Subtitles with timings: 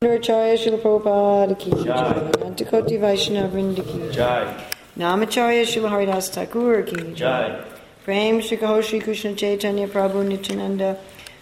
[0.00, 2.12] Acharya Srila Prabhupada ki jai.
[2.46, 4.46] Antikoti Vaishnava Vrinda ki Jai.
[4.96, 7.64] Namacharya Srila Haridas Thakur ki Jai.
[8.04, 10.96] Prem Shri Kaho Shri Krishna Chaitanya Prabhu Nityananda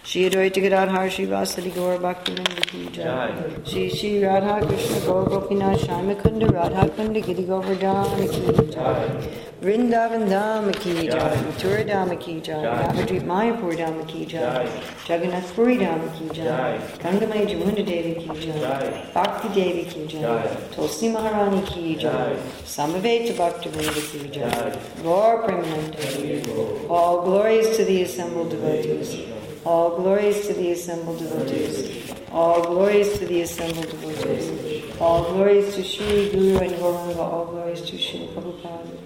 [0.04, 3.30] Shri Advaita Gadadhar Shri Vasadi Gaur Bhaktivinoda ki jai.
[3.66, 9.45] Shri Shri Radha Krishna Gaur Gopinath Kunda Radha Kunda Giri Govardhana ki jai.
[9.62, 11.34] Vrindavan Dham ki jai.
[11.45, 12.62] Mathura Dham ki jai.
[12.62, 14.68] Navadvip Mayapur Dham ki jai.
[15.06, 16.79] Jagannath Puri Dham ki jai.
[16.98, 19.11] Gangamay Jamuna Devi ki jai.
[19.14, 20.46] Bhakti Devi ki jai.
[20.73, 22.37] Tulsi Maharani ki jai.
[22.65, 24.79] Samaveta Bhaktivinoda ki jai.
[25.02, 26.91] Gaur Premananda.
[26.91, 29.16] All glories to the assembled devotees.
[29.65, 32.12] All glories to the assembled devotees.
[32.30, 35.01] All glories to the assembled devotees.
[35.01, 37.16] All glories to Shri Guru and Gauranga.
[37.18, 39.05] All glories to Shri Prabhupada.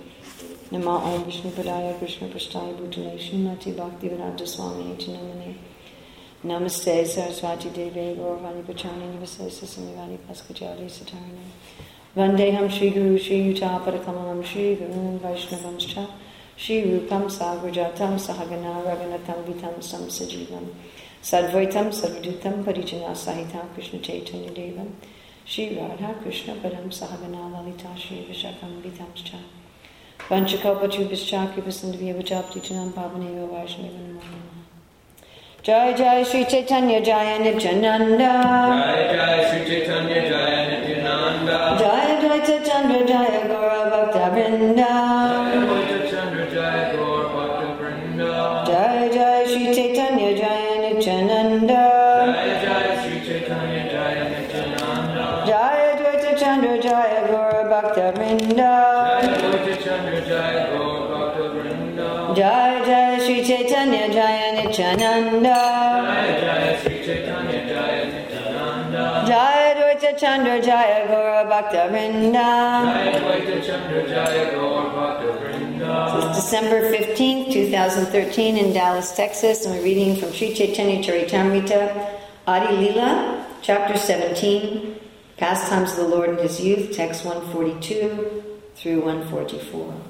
[0.72, 5.56] Nama Om Vishnu Padaya Krishna Prasthaya Bhutale Srimati Bhakti Vedanta Swami Namane.
[6.44, 11.42] Namaste Saraswati Devi Gauravani Pachani Nivasesa Samivani Paskajali Satarani.
[12.16, 16.08] Vandeham Shri Guru Shri Yuta Padakamalam Shri Guru Vaishnavamscha
[16.54, 20.68] Shri Rupam Sagrajatam Sahagana Raganatam Vitam Sam Sajivam
[21.20, 24.92] Sadvaitam Sarvadutam Parijana Sahita Krishna Chaitanya Devam
[25.44, 29.40] Shri Radha Krishna Padam Sahagana Lalita Shri Vishakam Vitamscha
[30.28, 34.20] Vanchakalpachubhischa Kripasandhya Vajapti Chanam Pavaneva Vaishnava
[35.62, 38.32] Jai Jai Shri Chaitanya Jaya Nityananda.
[38.80, 41.76] Jai Jai Sri Chaitanya Jaya Nityananda.
[41.78, 45.79] Jaya Jai Chandra Jaya Gaura Bhakta Vrinda
[64.80, 65.60] Nityananda
[69.26, 69.74] Jaya.
[69.76, 72.80] Dvaita Chandra Jaya Gaura Bhakta Vrinda
[75.38, 76.28] Vrinda.
[76.28, 82.76] It's December 15th, 2013 in Dallas, Texas, and we're reading from Sri Chaitanya Charitamrita, Adi
[82.76, 84.98] Lila, chapter 17,
[85.36, 88.42] Pastimes of the Lord in His Youth, text 142
[88.76, 90.09] through 144.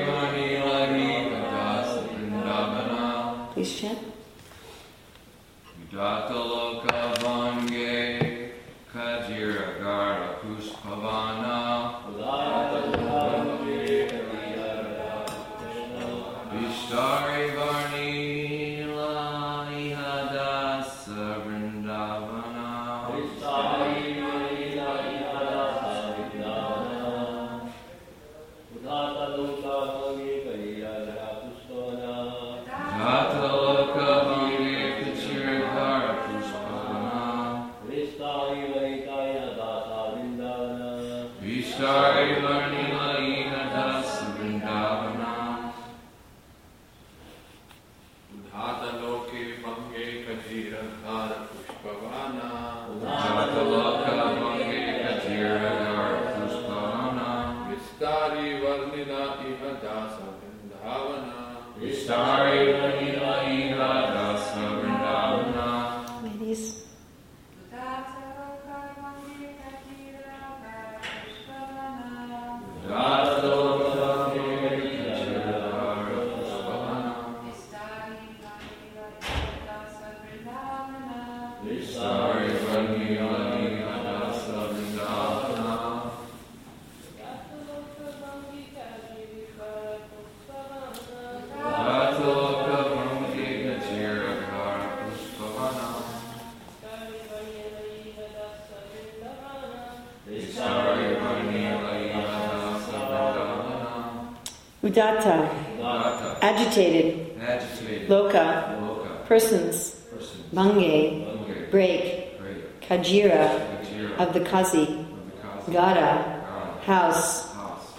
[114.35, 117.49] of the kazi, of the Kazi gada, house,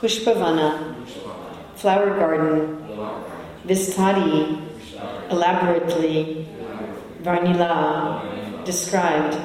[0.00, 1.06] pushpavana,
[1.76, 2.78] flower garden,
[3.66, 4.60] vistadi,
[5.30, 6.48] elaborately,
[7.22, 9.36] varnila, described,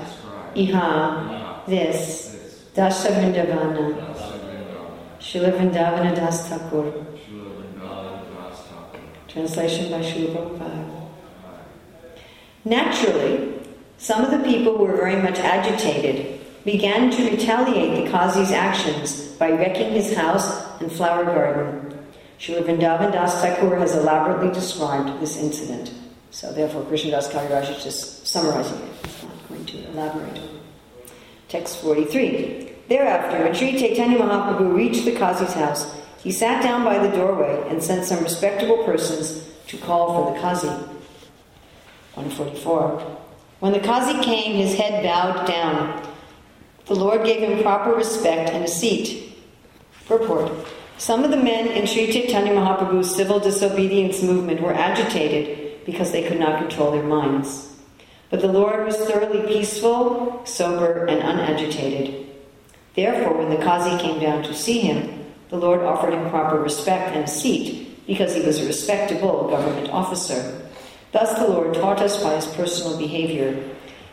[0.55, 4.13] iha, this, dasha vrindavana,
[5.19, 6.93] Srila Vrindavana Das Thakur.
[7.19, 9.03] Srila Vrindavana Das Thakur.
[9.27, 11.09] Translation by Srila Prabhupada.
[12.63, 13.57] Naturally,
[13.97, 16.36] some of the people were very much agitated
[16.67, 21.97] began to retaliate the Qazi's actions by wrecking his house and flower garden.
[22.39, 25.93] Srila Vrindavan Das Thakur has elaborately described this incident.
[26.31, 29.05] So therefore, Krishnadas Kaviraj is just summarizing it.
[29.05, 30.41] He's not going to elaborate.
[31.47, 32.73] Text 43.
[32.89, 37.65] Thereafter, when Sri Chaitanya Mahaprabhu reached the Qazi's house, he sat down by the doorway
[37.69, 40.67] and sent some respectable persons to call for the Qazi.
[42.15, 42.99] 144.
[43.61, 46.06] When the Qazi came, his head bowed down.
[46.87, 49.35] The Lord gave him proper respect and a seat.
[50.07, 50.51] Purport.
[50.97, 56.27] Some of the men in Sri Chaitanya Mahaprabhu's civil disobedience movement were agitated because they
[56.27, 57.75] could not control their minds.
[58.29, 62.25] But the Lord was thoroughly peaceful, sober, and unagitated.
[62.95, 67.15] Therefore, when the Qazi came down to see him, the Lord offered him proper respect
[67.15, 70.67] and a seat because he was a respectable government officer.
[71.11, 73.63] Thus, the Lord taught us by his personal behavior.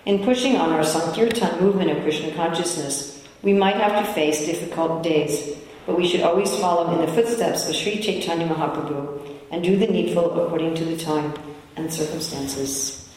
[0.06, 5.02] In pushing on our Sankirtan movement of Krishna consciousness, we might have to face difficult
[5.02, 5.56] days,
[5.86, 9.86] but we should always follow in the footsteps of Sri Chaitanya Mahaprabhu and do the
[9.86, 11.32] needful according to the time
[11.76, 13.08] and circumstances.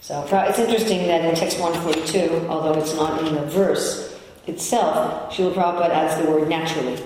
[0.00, 4.18] So it's interesting that in text 142, although it's not in the verse
[4.48, 7.00] itself, Srila Prabhupada adds the word naturally.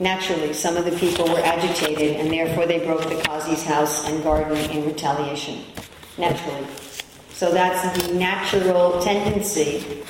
[0.00, 4.24] Naturally, some of the people were agitated and therefore they broke the Qazi's house and
[4.24, 5.62] garden in retaliation.
[6.16, 6.66] Naturally.
[7.30, 10.04] So that's the natural tendency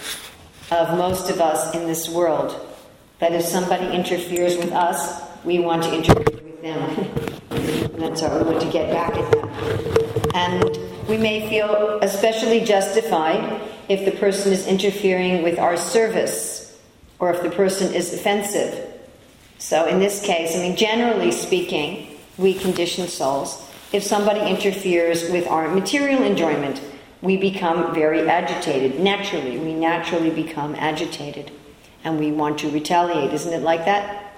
[0.70, 2.60] of most of us in this world.
[3.20, 7.98] That if somebody interferes with us, we want to interfere with them.
[7.98, 10.30] that's how we want to get back at them.
[10.34, 16.78] And we may feel especially justified if the person is interfering with our service
[17.18, 18.90] or if the person is offensive.
[19.58, 23.63] So, in this case, I mean, generally speaking, we conditioned souls,
[23.94, 26.82] if somebody interferes with our material enjoyment,
[27.22, 28.98] we become very agitated.
[28.98, 31.52] Naturally, we naturally become agitated
[32.02, 33.32] and we want to retaliate.
[33.32, 34.34] Isn't it like that?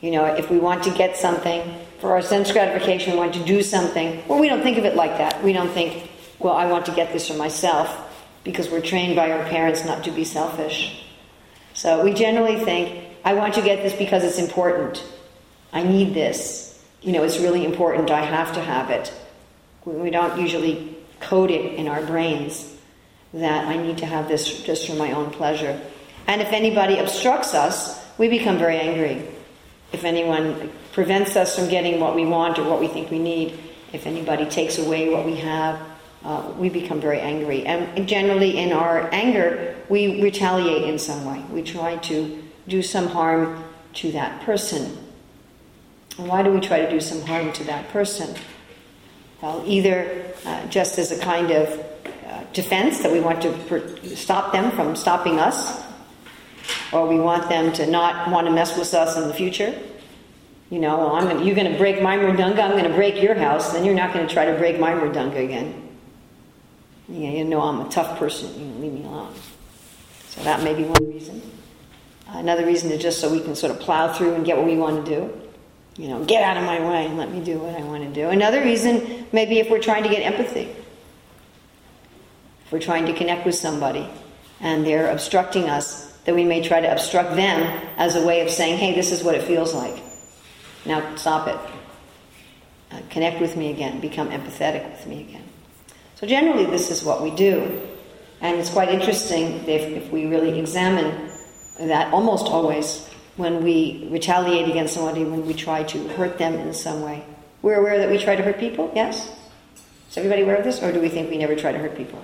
[0.00, 1.62] You know, if we want to get something
[2.00, 4.96] for our sense gratification, we want to do something, well, we don't think of it
[4.96, 5.40] like that.
[5.44, 6.10] We don't think,
[6.40, 7.88] well, I want to get this for myself
[8.42, 11.06] because we're trained by our parents not to be selfish.
[11.74, 15.04] So we generally think, I want to get this because it's important.
[15.72, 16.73] I need this.
[17.04, 18.10] You know, it's really important.
[18.10, 19.12] I have to have it.
[19.84, 22.74] We don't usually code it in our brains
[23.34, 25.78] that I need to have this just for my own pleasure.
[26.26, 29.22] And if anybody obstructs us, we become very angry.
[29.92, 33.58] If anyone prevents us from getting what we want or what we think we need,
[33.92, 35.78] if anybody takes away what we have,
[36.24, 37.66] uh, we become very angry.
[37.66, 41.44] And generally, in our anger, we retaliate in some way.
[41.52, 43.62] We try to do some harm
[43.94, 45.03] to that person.
[46.16, 48.34] Why do we try to do some harm to that person?
[49.42, 51.86] Well, either uh, just as a kind of
[52.26, 55.82] uh, defense that we want to per- stop them from stopping us,
[56.92, 59.76] or we want them to not want to mess with us in the future.
[60.70, 63.20] You know, well, I'm gonna, you're going to break my mridanga, I'm going to break
[63.22, 65.88] your house, then you're not going to try to break my mridanga again.
[67.08, 69.34] You know, you know I'm a tough person, you know, leave me alone.
[70.28, 71.42] So that may be one reason.
[72.28, 74.76] Another reason is just so we can sort of plow through and get what we
[74.76, 75.43] want to do.
[75.96, 78.10] You know, get out of my way and let me do what I want to
[78.10, 78.28] do.
[78.28, 80.74] Another reason, maybe if we're trying to get empathy,
[82.64, 84.08] if we're trying to connect with somebody
[84.60, 88.50] and they're obstructing us, that we may try to obstruct them as a way of
[88.50, 90.02] saying, hey, this is what it feels like.
[90.84, 91.58] Now stop it.
[92.90, 94.00] Uh, connect with me again.
[94.00, 95.44] Become empathetic with me again.
[96.16, 97.80] So generally, this is what we do.
[98.40, 101.30] And it's quite interesting if, if we really examine
[101.78, 106.72] that almost always when we retaliate against somebody, when we try to hurt them in
[106.72, 107.24] some way.
[107.62, 109.30] We're aware that we try to hurt people, yes?
[110.10, 110.82] Is everybody aware of this?
[110.82, 112.22] Or do we think we never try to hurt people?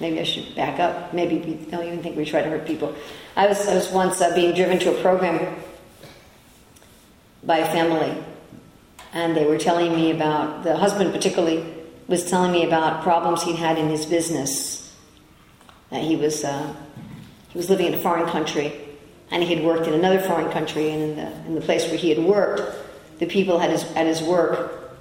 [0.00, 1.14] Maybe I should back up.
[1.14, 2.94] Maybe we don't even think we try to hurt people.
[3.36, 5.56] I was, I was once uh, being driven to a program
[7.44, 8.16] by a family,
[9.12, 11.64] and they were telling me about, the husband particularly,
[12.08, 14.94] was telling me about problems he'd had in his business.
[15.90, 16.74] That he was, uh,
[17.50, 18.72] he was living in a foreign country,
[19.30, 21.98] and he had worked in another foreign country, and in the, in the place where
[21.98, 22.62] he had worked,
[23.18, 24.94] the people at his, at his work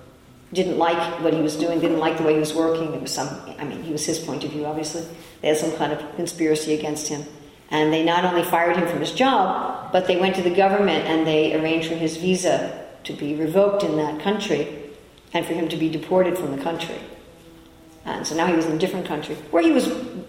[0.53, 2.91] didn't like what he was doing, didn't like the way he was working.
[2.91, 3.27] There was some,
[3.59, 5.05] I mean, he was his point of view, obviously.
[5.41, 7.23] They had some kind of conspiracy against him.
[7.69, 11.05] And they not only fired him from his job, but they went to the government
[11.05, 14.67] and they arranged for his visa to be revoked in that country
[15.33, 16.99] and for him to be deported from the country.
[18.05, 19.87] And so now he was in a different country where he was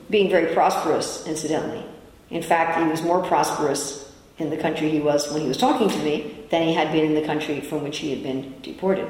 [0.08, 1.84] being very prosperous, incidentally.
[2.30, 5.88] In fact, he was more prosperous in the country he was when he was talking
[5.88, 9.08] to me than he had been in the country from which he had been deported.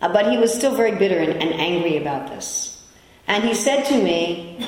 [0.00, 2.84] Uh, but he was still very bitter and, and angry about this.
[3.26, 4.66] And he said to me,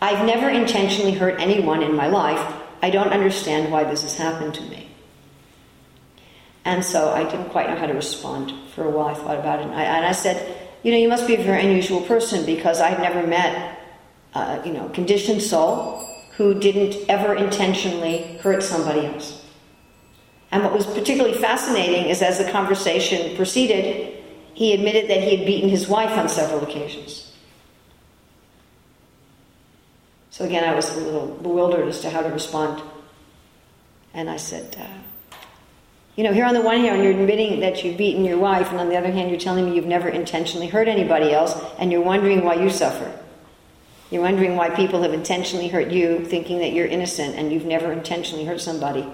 [0.00, 2.54] I've never intentionally hurt anyone in my life.
[2.82, 4.88] I don't understand why this has happened to me.
[6.64, 8.52] And so I didn't quite know how to respond.
[8.74, 9.66] For a while, I thought about it.
[9.66, 12.80] And I, and I said, You know, you must be a very unusual person because
[12.80, 13.78] I've never met,
[14.34, 16.06] uh, you know, conditioned soul
[16.36, 19.42] who didn't ever intentionally hurt somebody else.
[20.50, 24.22] And what was particularly fascinating is as the conversation proceeded,
[24.54, 27.34] he admitted that he had beaten his wife on several occasions.
[30.30, 32.82] So again, I was a little bewildered as to how to respond.
[34.12, 35.36] And I said, uh,
[36.16, 38.78] You know, here on the one hand, you're admitting that you've beaten your wife, and
[38.78, 42.02] on the other hand, you're telling me you've never intentionally hurt anybody else, and you're
[42.02, 43.10] wondering why you suffer.
[44.10, 47.90] You're wondering why people have intentionally hurt you, thinking that you're innocent, and you've never
[47.92, 49.06] intentionally hurt somebody.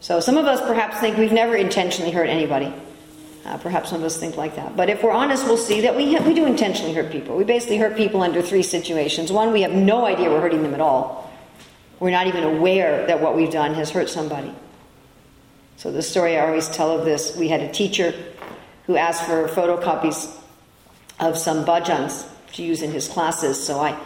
[0.00, 2.72] So some of us perhaps think we've never intentionally hurt anybody.
[3.44, 4.76] Uh, perhaps some of us think like that.
[4.76, 7.36] But if we're honest, we'll see that we, ha- we do intentionally hurt people.
[7.36, 9.32] We basically hurt people under three situations.
[9.32, 11.30] One, we have no idea we're hurting them at all.
[12.00, 14.54] We're not even aware that what we've done has hurt somebody.
[15.76, 18.14] So, the story I always tell of this we had a teacher
[18.86, 20.34] who asked for photocopies
[21.18, 23.62] of some bhajans to use in his classes.
[23.62, 23.98] So, I,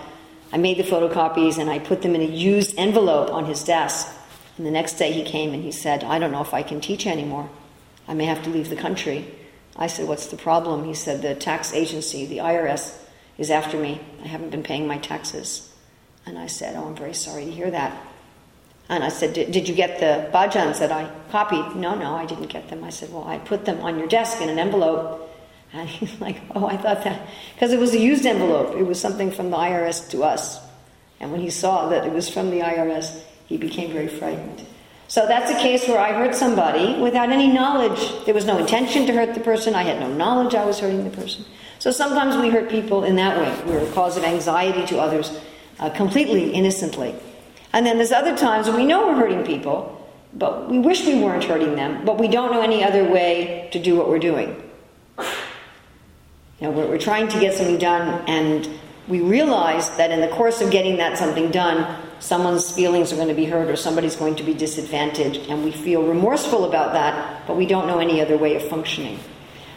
[0.53, 4.15] I made the photocopies and I put them in a used envelope on his desk.
[4.57, 6.81] And the next day he came and he said, I don't know if I can
[6.81, 7.49] teach anymore.
[8.07, 9.27] I may have to leave the country.
[9.77, 10.85] I said, What's the problem?
[10.85, 12.99] He said, The tax agency, the IRS,
[13.37, 14.01] is after me.
[14.23, 15.73] I haven't been paying my taxes.
[16.27, 17.97] And I said, Oh, I'm very sorry to hear that.
[18.89, 21.77] And I said, Did you get the bhajans that I copied?
[21.77, 22.83] No, no, I didn't get them.
[22.83, 25.27] I said, Well, I put them on your desk in an envelope.
[25.73, 27.29] And he's like, Oh, I thought that.
[27.55, 28.75] Because it was a used envelope.
[28.77, 30.59] It was something from the IRS to us.
[31.21, 34.65] And when he saw that it was from the IRS, he became very frightened.
[35.09, 38.25] So that's a case where I hurt somebody without any knowledge.
[38.27, 39.75] There was no intention to hurt the person.
[39.75, 41.45] I had no knowledge I was hurting the person.
[41.79, 43.71] So sometimes we hurt people in that way.
[43.71, 45.39] We're a cause of anxiety to others
[45.81, 47.15] uh, completely innocently.
[47.73, 49.95] And then there's other times when we know we're hurting people,
[50.35, 53.79] but we wish we weren't hurting them, but we don't know any other way to
[53.79, 54.63] do what we're doing.
[56.61, 58.69] You know, we're, we're trying to get something done, and
[59.07, 63.29] we realize that in the course of getting that something done, someone's feelings are going
[63.29, 67.47] to be hurt or somebody's going to be disadvantaged, and we feel remorseful about that,
[67.47, 69.19] but we don't know any other way of functioning.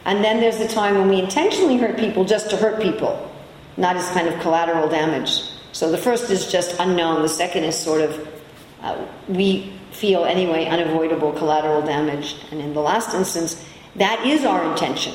[0.06, 3.32] And then there's the time when we intentionally hurt people just to hurt people,
[3.78, 5.44] not as kind of collateral damage.
[5.74, 8.28] So the first is just unknown, the second is sort of,
[8.82, 12.38] uh, we feel anyway, unavoidable collateral damage.
[12.50, 13.64] And in the last instance,
[13.98, 15.14] that is our intention.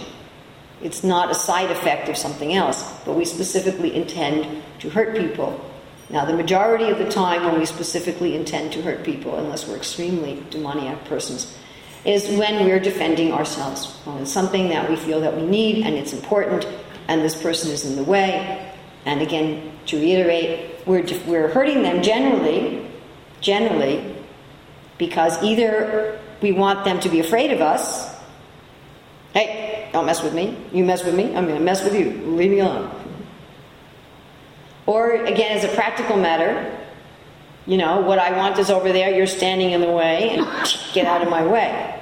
[0.82, 5.60] It's not a side effect of something else, but we specifically intend to hurt people
[6.08, 9.76] now, the majority of the time when we specifically intend to hurt people, unless we're
[9.76, 11.56] extremely demoniac persons,
[12.04, 13.96] is when we're defending ourselves.
[14.04, 16.66] When it's something that we feel that we need and it's important,
[17.08, 18.72] and this person is in the way.
[19.04, 22.88] And again, to reiterate, we're, we're hurting them generally,
[23.40, 24.16] generally,
[24.98, 28.14] because either we want them to be afraid of us.
[29.32, 30.56] Hey, don't mess with me.
[30.72, 32.10] You mess with me, I'm going to mess with you.
[32.36, 32.90] Leave me alone.
[34.84, 36.78] Or again, as a practical matter,
[37.66, 40.46] you know, what I want is over there, you're standing in the way, and
[40.92, 42.00] get out of my way.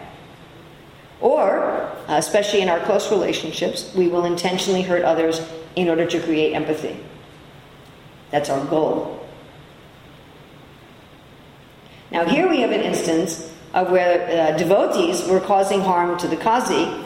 [1.20, 5.40] Or, especially in our close relationships, we will intentionally hurt others
[5.76, 6.98] in order to create empathy.
[8.32, 9.24] That's our goal.
[12.10, 16.36] Now, here we have an instance of where uh, devotees were causing harm to the
[16.36, 17.03] Kazi,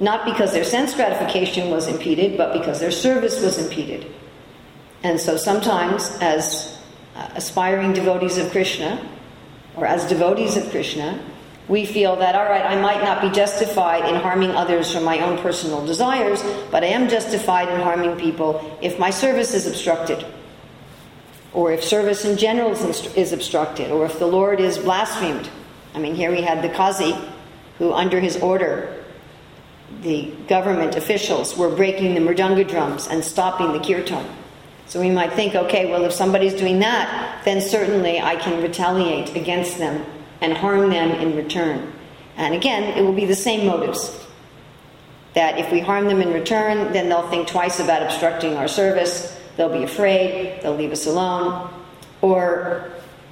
[0.00, 4.06] not because their sense gratification was impeded, but because their service was impeded.
[5.02, 6.78] And so sometimes, as
[7.14, 9.06] uh, aspiring devotees of Krishna,
[9.76, 11.22] or as devotees of Krishna,
[11.68, 15.20] we feel that, all right, I might not be justified in harming others for my
[15.20, 20.26] own personal desires, but I am justified in harming people if my service is obstructed,
[21.52, 25.48] or if service in general is obstructed, or if the Lord is blasphemed.
[25.94, 27.14] I mean, here we had the Kazi,
[27.78, 28.99] who, under his order,
[30.02, 34.26] the government officials were breaking the mridanga drums and stopping the kirtan.
[34.86, 39.36] So we might think, okay, well, if somebody's doing that, then certainly I can retaliate
[39.36, 40.04] against them
[40.40, 41.92] and harm them in return.
[42.36, 44.16] And again, it will be the same motives.
[45.34, 49.38] That if we harm them in return, then they'll think twice about obstructing our service,
[49.56, 51.70] they'll be afraid, they'll leave us alone,
[52.20, 52.90] or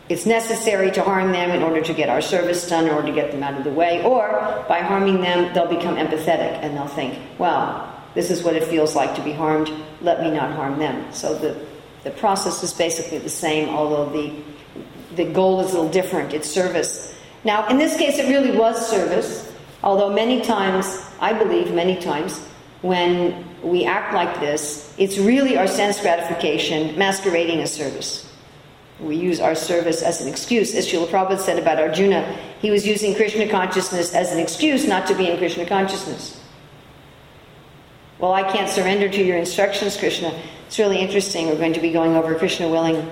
[0.09, 3.15] it's necessary to harm them in order to get our service done, in order to
[3.15, 6.87] get them out of the way, or by harming them, they'll become empathetic and they'll
[6.87, 10.79] think, well, this is what it feels like to be harmed, let me not harm
[10.79, 11.13] them.
[11.13, 11.61] So the,
[12.05, 14.35] the process is basically the same, although the,
[15.15, 16.33] the goal is a little different.
[16.33, 17.15] It's service.
[17.45, 22.39] Now, in this case, it really was service, although many times, I believe many times,
[22.81, 28.28] when we act like this, it's really our sense gratification masquerading as service.
[29.01, 30.75] We use our service as an excuse.
[30.75, 35.07] As Srila Prabhupada said about Arjuna, he was using Krishna consciousness as an excuse not
[35.07, 36.41] to be in Krishna consciousness.
[38.19, 40.37] Well, I can't surrender to your instructions, Krishna.
[40.67, 41.47] It's really interesting.
[41.47, 43.09] We're going to be going over Krishna willing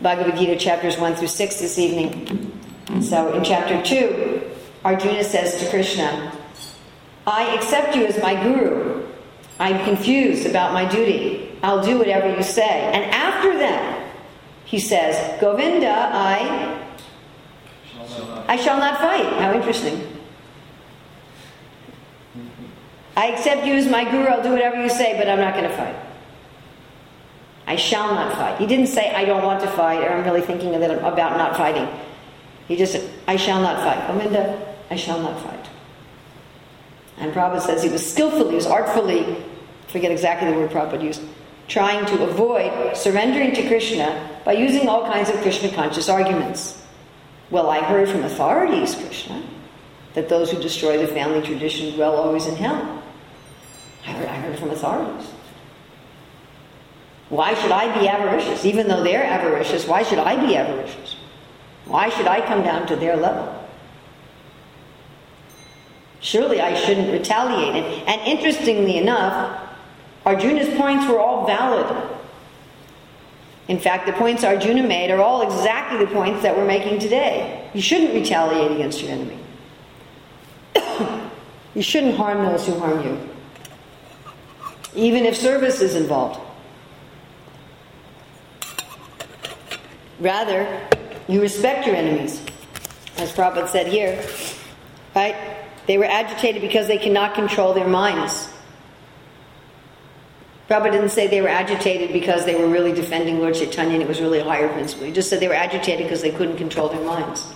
[0.00, 2.52] Bhagavad Gita chapters 1 through 6 this evening.
[3.02, 4.50] So in chapter 2,
[4.84, 6.32] Arjuna says to Krishna,
[7.26, 9.06] I accept you as my guru.
[9.58, 11.58] I'm confused about my duty.
[11.64, 12.92] I'll do whatever you say.
[12.92, 13.97] And after that,
[14.68, 16.78] he says, Govinda, I
[18.46, 19.24] I shall not fight.
[19.40, 20.16] How interesting.
[23.16, 25.68] I accept you as my guru, I'll do whatever you say, but I'm not going
[25.68, 25.96] to fight.
[27.66, 28.58] I shall not fight.
[28.58, 31.88] He didn't say, I don't want to fight, or I'm really thinking about not fighting.
[32.68, 34.06] He just said, I shall not fight.
[34.06, 35.66] Govinda, I shall not fight.
[37.16, 39.36] And Prabhupada says he was skillfully, he was artfully,
[39.88, 41.22] forget exactly the word Prabhupada used,
[41.68, 46.82] trying to avoid surrendering to Krishna by using all kinds of Krishna conscious arguments.
[47.50, 49.42] Well, I heard from authorities, Krishna,
[50.14, 53.02] that those who destroy the family tradition dwell always in hell.
[54.06, 55.30] I heard, I heard from authorities.
[57.28, 58.64] Why should I be avaricious?
[58.64, 61.16] Even though they're avaricious, why should I be avaricious?
[61.84, 63.54] Why should I come down to their level?
[66.20, 67.84] Surely I shouldn't retaliate.
[67.84, 69.67] And, and interestingly enough,
[70.24, 72.10] Arjuna's points were all valid.
[73.68, 77.68] In fact, the points Arjuna made are all exactly the points that we're making today.
[77.74, 79.38] You shouldn't retaliate against your enemy.
[81.74, 83.28] you shouldn't harm those who harm you,
[84.94, 86.40] even if service is involved.
[90.18, 90.88] Rather,
[91.28, 92.42] you respect your enemies.
[93.18, 94.24] As Prabhupada said here,
[95.14, 95.36] right?
[95.86, 98.47] They were agitated because they cannot control their minds.
[100.68, 104.08] Prabhupada didn't say they were agitated because they were really defending Lord Chaitanya and it
[104.08, 105.06] was really a higher principle.
[105.06, 107.46] He just said they were agitated because they couldn't control their minds.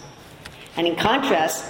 [0.77, 1.63] And in contrast,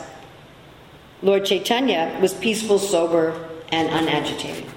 [1.21, 4.69] Lord Chaitanya was peaceful, sober, and unagitated.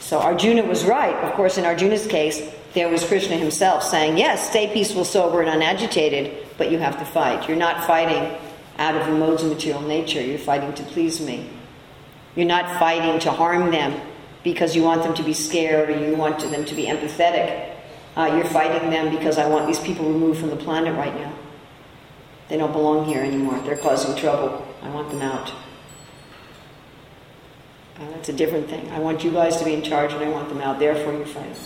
[0.00, 1.14] So Arjuna was right.
[1.24, 2.42] Of course, in Arjuna's case,
[2.74, 7.04] there was Krishna himself saying, Yes, stay peaceful, sober, and unagitated, but you have to
[7.06, 7.48] fight.
[7.48, 8.38] You're not fighting
[8.78, 11.48] out of the modes of material nature, you're fighting to please me.
[12.38, 14.00] You're not fighting to harm them
[14.44, 17.74] because you want them to be scared or you want them to be empathetic.
[18.16, 21.32] Uh, you're fighting them because I want these people removed from the planet right now.
[22.48, 23.58] They don't belong here anymore.
[23.64, 24.64] They're causing trouble.
[24.82, 25.50] I want them out.
[27.96, 28.88] Uh, that's a different thing.
[28.92, 30.78] I want you guys to be in charge and I want them out.
[30.78, 31.56] Therefore, you're fighting.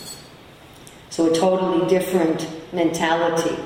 [1.11, 3.63] So, a totally different mentality.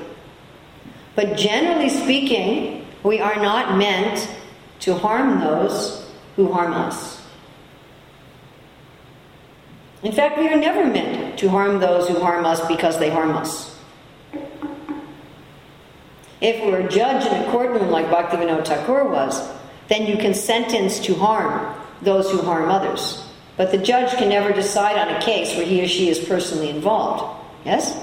[1.16, 4.28] But generally speaking, we are not meant
[4.80, 6.06] to harm those
[6.38, 7.20] who harm us.
[10.04, 13.32] In fact, we are never meant to harm those who harm us because they harm
[13.32, 13.76] us.
[16.40, 19.50] If we're a judge in a courtroom like Bhaktivinoda Thakur was,
[19.88, 23.26] then you can sentence to harm those who harm others.
[23.56, 26.70] But the judge can never decide on a case where he or she is personally
[26.70, 27.44] involved.
[27.64, 28.00] Yes?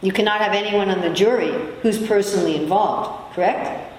[0.00, 3.91] You cannot have anyone on the jury who's personally involved, correct?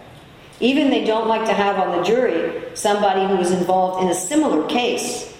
[0.60, 4.16] Even they don't like to have on the jury somebody who was involved in a
[4.16, 5.34] similar case.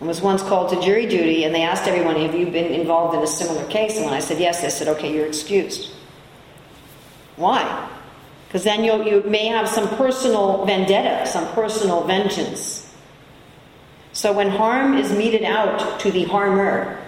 [0.00, 3.16] I was once called to jury duty and they asked everyone, Have you been involved
[3.16, 3.96] in a similar case?
[3.96, 5.90] And when I said yes, they said, Okay, you're excused.
[7.36, 7.88] Why?
[8.46, 12.84] Because then you you may have some personal vendetta, some personal vengeance.
[14.12, 16.98] So when harm is meted out to the harmer,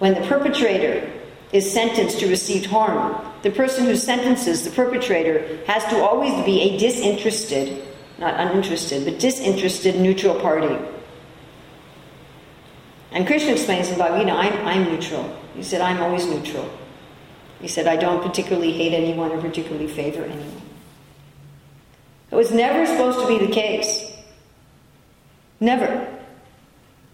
[0.00, 1.10] when the perpetrator
[1.52, 6.60] is sentenced to receive harm, the person who sentences the perpetrator has to always be
[6.62, 7.84] a disinterested,
[8.18, 10.78] not uninterested, but disinterested neutral party.
[13.10, 15.36] And Krishna explains in Bhagavad Gita, I'm, I'm neutral.
[15.54, 16.70] He said, I'm always neutral.
[17.60, 20.62] He said, I don't particularly hate anyone or particularly favor anyone.
[22.30, 24.16] It was never supposed to be the case.
[25.60, 26.08] Never.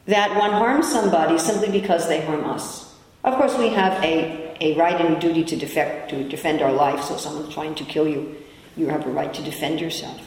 [0.07, 2.95] That one harms somebody simply because they harm us.
[3.25, 6.73] Of course, we have a, a right and a duty to, defect, to defend our
[6.73, 8.37] life, so someone's trying to kill you,
[8.77, 10.21] you have a right to defend yourself.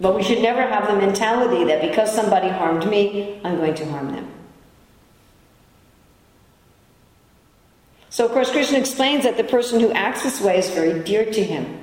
[0.00, 3.84] But we should never have the mentality that because somebody harmed me, I'm going to
[3.90, 4.30] harm them.
[8.08, 11.24] So, of course, Krishna explains that the person who acts this way is very dear
[11.24, 11.79] to him.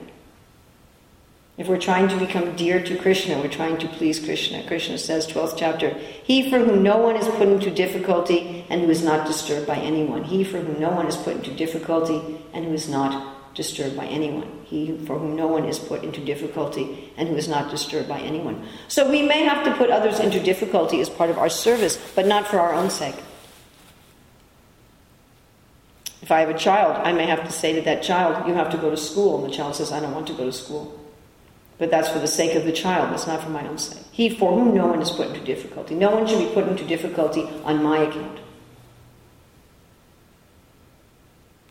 [1.57, 4.61] If we're trying to become dear to Krishna, we're trying to please Krishna.
[4.67, 5.89] Krishna says, 12th chapter,
[6.23, 9.77] He for whom no one is put into difficulty and who is not disturbed by
[9.77, 10.23] anyone.
[10.23, 12.21] He for whom no one is put into difficulty
[12.53, 14.65] and who is not disturbed by anyone.
[14.65, 18.19] He for whom no one is put into difficulty and who is not disturbed by
[18.19, 18.67] anyone.
[18.87, 22.27] So we may have to put others into difficulty as part of our service, but
[22.27, 23.15] not for our own sake.
[26.21, 28.69] If I have a child, I may have to say to that child, You have
[28.71, 29.43] to go to school.
[29.43, 31.06] And the child says, I don't want to go to school.
[31.77, 34.03] But that's for the sake of the child, that's not for my own sake.
[34.11, 35.93] He for whom no one is put into difficulty.
[35.93, 38.39] No one should be put into difficulty on my account.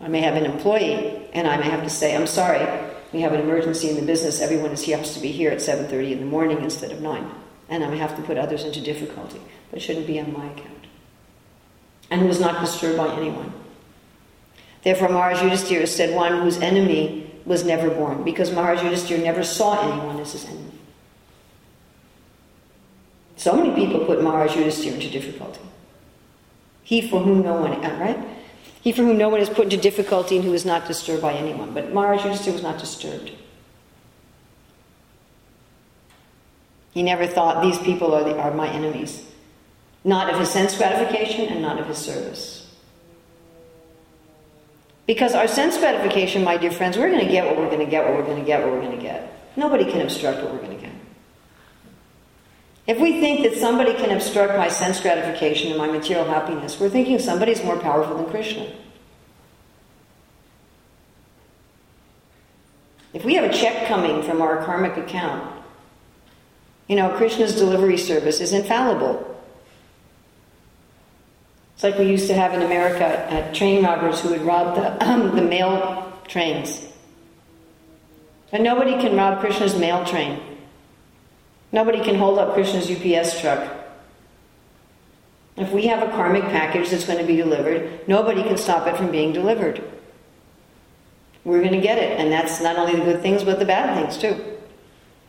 [0.00, 2.64] I may have an employee and I may have to say, I'm sorry,
[3.12, 5.58] we have an emergency in the business, everyone is, here, has to be here at
[5.58, 7.30] 7.30 in the morning instead of 9.
[7.68, 9.40] And I may have to put others into difficulty,
[9.70, 10.86] but it shouldn't be on my account.
[12.10, 13.52] And is not disturbed by anyone.
[14.84, 19.80] Therefore, Maharaj Yudhisthira said, one whose enemy was never born, because Maharaj Yudhisthira never saw
[19.90, 20.72] anyone as his enemy.
[23.36, 25.60] So many people put Maharaj Yudhisthira into difficulty.
[26.82, 28.18] He for whom no one, uh, right?
[28.80, 31.32] He for whom no one is put into difficulty and who is not disturbed by
[31.32, 31.72] anyone.
[31.72, 33.32] But Maharaj Yudhisthira was not disturbed.
[36.92, 39.22] He never thought these people are, the, are my enemies.
[40.02, 42.65] Not of his sense gratification and not of his service.
[45.06, 47.90] Because our sense gratification, my dear friends, we're going to get what we're going to
[47.90, 49.32] get, what we're going to get, what we're going to get.
[49.56, 50.92] Nobody can obstruct what we're going to get.
[52.86, 56.88] If we think that somebody can obstruct my sense gratification and my material happiness, we're
[56.88, 58.70] thinking somebody's more powerful than Krishna.
[63.12, 65.52] If we have a check coming from our karmic account,
[66.86, 69.35] you know, Krishna's delivery service is infallible.
[71.76, 75.06] It's like we used to have in America uh, train robbers who would rob the,
[75.06, 76.82] um, the mail trains.
[78.50, 80.40] And nobody can rob Krishna's mail train.
[81.72, 83.70] Nobody can hold up Krishna's UPS truck.
[85.58, 88.96] If we have a karmic package that's going to be delivered, nobody can stop it
[88.96, 89.84] from being delivered.
[91.44, 92.18] We're going to get it.
[92.18, 94.42] And that's not only the good things, but the bad things too.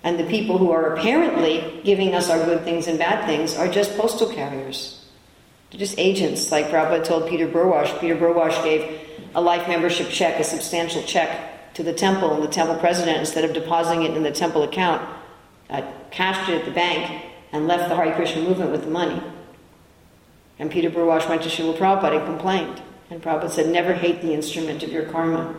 [0.02, 3.68] And the people who are apparently giving us our good things and bad things are
[3.68, 4.97] just postal carriers.
[5.72, 8.00] Just agents, like Prabhupada told Peter Burwash.
[8.00, 9.02] Peter Burwash gave
[9.36, 13.44] a life membership check, a substantial check, to the temple, and the temple president, instead
[13.44, 15.08] of depositing it in the temple account,
[15.70, 19.22] uh, cashed it at the bank and left the Hare Krishna movement with the money.
[20.58, 22.82] And Peter Burwash went to Srila Prabhupada and complained.
[23.10, 25.56] And Prabhupada said, Never hate the instrument of your karma.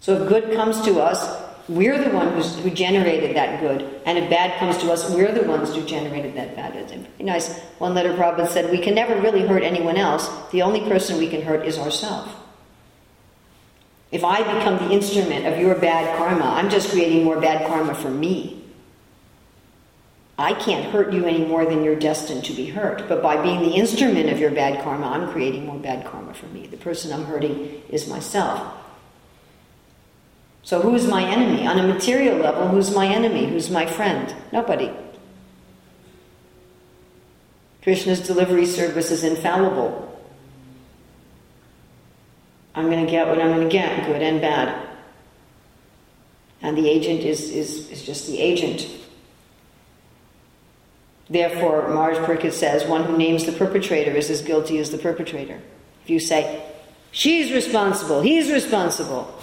[0.00, 4.00] So if good comes to us, we're the one who's, who generated that good.
[4.04, 6.74] And if bad comes to us, we're the ones who generated that bad.
[6.74, 7.58] It's nice.
[7.78, 10.28] One letter Prabhupada said, We can never really hurt anyone else.
[10.50, 12.32] The only person we can hurt is ourselves.
[14.10, 17.94] If I become the instrument of your bad karma, I'm just creating more bad karma
[17.94, 18.62] for me.
[20.36, 23.08] I can't hurt you any more than you're destined to be hurt.
[23.08, 26.46] But by being the instrument of your bad karma, I'm creating more bad karma for
[26.46, 26.66] me.
[26.66, 28.81] The person I'm hurting is myself.
[30.62, 31.66] So who's my enemy?
[31.66, 33.46] On a material level, who's my enemy?
[33.46, 34.34] Who's my friend?
[34.52, 34.90] Nobody.
[37.82, 40.08] Krishna's delivery service is infallible.
[42.74, 44.88] I'm going to get what I'm going to get, good and bad.
[46.62, 48.88] And the agent is, is, is just the agent.
[51.28, 55.60] Therefore, Maharaj Pariksit says, one who names the perpetrator is as guilty as the perpetrator.
[56.04, 56.64] If you say,
[57.10, 59.34] she's responsible, he's responsible,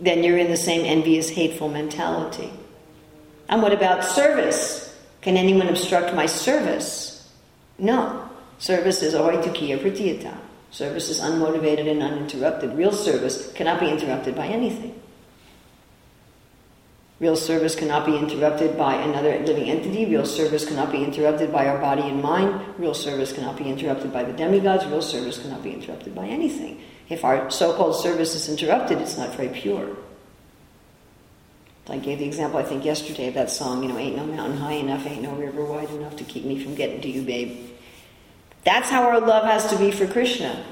[0.00, 2.50] then you're in the same envious, hateful mentality.
[3.48, 4.96] And what about service?
[5.20, 7.28] Can anyone obstruct my service?
[7.78, 8.28] No.
[8.58, 10.36] Service is ahaituky apratihata.
[10.70, 12.76] Service is unmotivated and uninterrupted.
[12.76, 14.94] Real service cannot be interrupted by anything.
[17.18, 20.06] Real service cannot be interrupted by another living entity.
[20.06, 22.62] Real service cannot be interrupted by our body and mind.
[22.78, 24.86] Real service cannot be interrupted by the demigods.
[24.86, 26.80] Real service cannot be interrupted by anything.
[27.10, 29.96] If our so called service is interrupted, it's not very pure.
[31.88, 34.58] I gave the example, I think, yesterday of that song, you know, Ain't No Mountain
[34.58, 37.68] High Enough, Ain't No River Wide Enough to Keep Me from Getting to You, Babe.
[38.62, 40.64] That's how our love has to be for Krishna.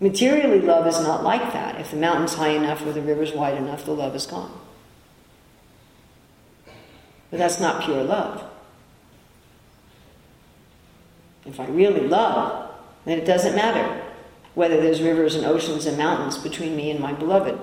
[0.00, 1.80] Materially, love is not like that.
[1.80, 4.52] If the mountain's high enough or the river's wide enough, the love is gone.
[7.30, 8.42] But that's not pure love.
[11.46, 12.61] If I really love,
[13.04, 14.02] then it doesn't matter
[14.54, 17.58] whether there's rivers and oceans and mountains between me and my beloved.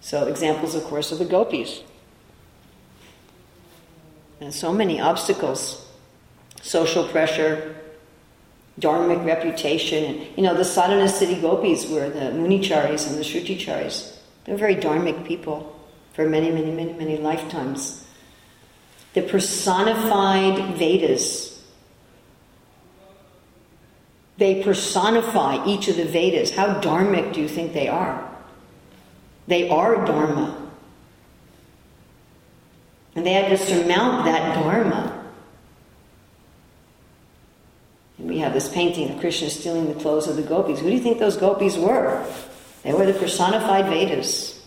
[0.00, 1.82] So, examples, of course, of the gopis.
[4.40, 5.86] And so many obstacles
[6.66, 7.76] social pressure,
[8.80, 10.04] dharmic reputation.
[10.04, 14.16] And, you know, the sadhana siddha gopis were the municharis and the shruticharis.
[14.44, 15.72] They're very dharmic people
[16.12, 18.04] for many, many, many, many lifetimes.
[19.14, 21.55] The personified Vedas.
[24.38, 26.54] They personify each of the Vedas.
[26.54, 28.26] How dharmic do you think they are?
[29.46, 30.70] They are Dharma.
[33.14, 35.24] And they had to surmount that Dharma.
[38.18, 40.80] And we have this painting of Krishna stealing the clothes of the gopis.
[40.80, 42.26] Who do you think those gopis were?
[42.82, 44.62] They were the personified Vedas.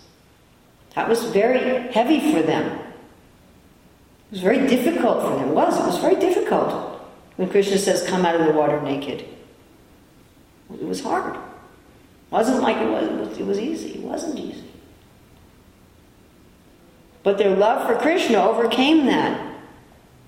[0.95, 2.79] That was very heavy for them.
[4.31, 5.49] It was very difficult for them.
[5.49, 5.77] It was.
[5.77, 7.01] It was very difficult
[7.35, 9.25] when Krishna says, Come out of the water naked.
[10.73, 11.35] It was hard.
[11.35, 11.41] It
[12.31, 13.95] wasn't like it was, it was easy.
[13.95, 14.63] It wasn't easy.
[17.23, 19.45] But their love for Krishna overcame that.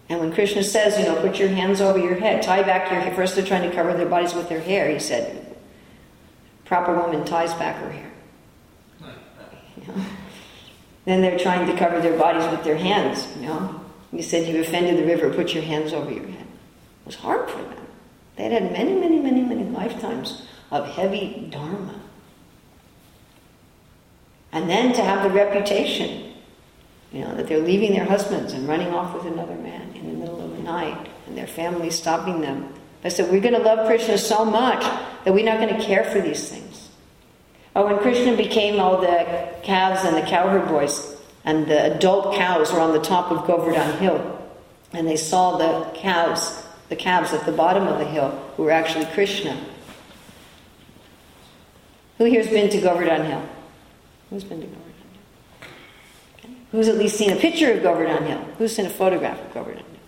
[0.10, 3.00] And when Krishna says, you know, put your hands over your head, tie back your
[3.00, 4.90] hair, first they're trying to cover their bodies with their hair.
[4.90, 5.56] He said,
[6.66, 8.12] proper woman ties back her hair.
[9.78, 10.06] You know?
[11.06, 13.82] Then they're trying to cover their bodies with their hands, you know.
[14.12, 16.46] He said, you've offended the river, put your hands over your head.
[16.46, 17.81] It was hard for them.
[18.42, 22.02] They had had many, many, many, many lifetimes of heavy dharma.
[24.52, 26.34] And then to have the reputation
[27.12, 30.18] you know, that they're leaving their husbands and running off with another man in the
[30.18, 32.74] middle of the night and their family stopping them.
[33.04, 34.82] I said, we're going to love Krishna so much
[35.24, 36.90] that we're not going to care for these things.
[37.76, 42.74] Or when Krishna became all the calves and the cowherd boys, and the adult cows
[42.74, 44.40] were on the top of Govardhan Hill,
[44.94, 46.61] and they saw the cows,
[46.92, 49.58] the calves at the bottom of the hill, who were actually Krishna.
[52.18, 53.42] Who here's been to Govardhan Hill?
[54.30, 54.94] Who's been to Govardhan?
[56.42, 56.52] Hill?
[56.74, 58.40] Who's at least seen a picture of Govardhan Hill?
[58.58, 60.02] Who's seen a photograph of Govardhan Hill?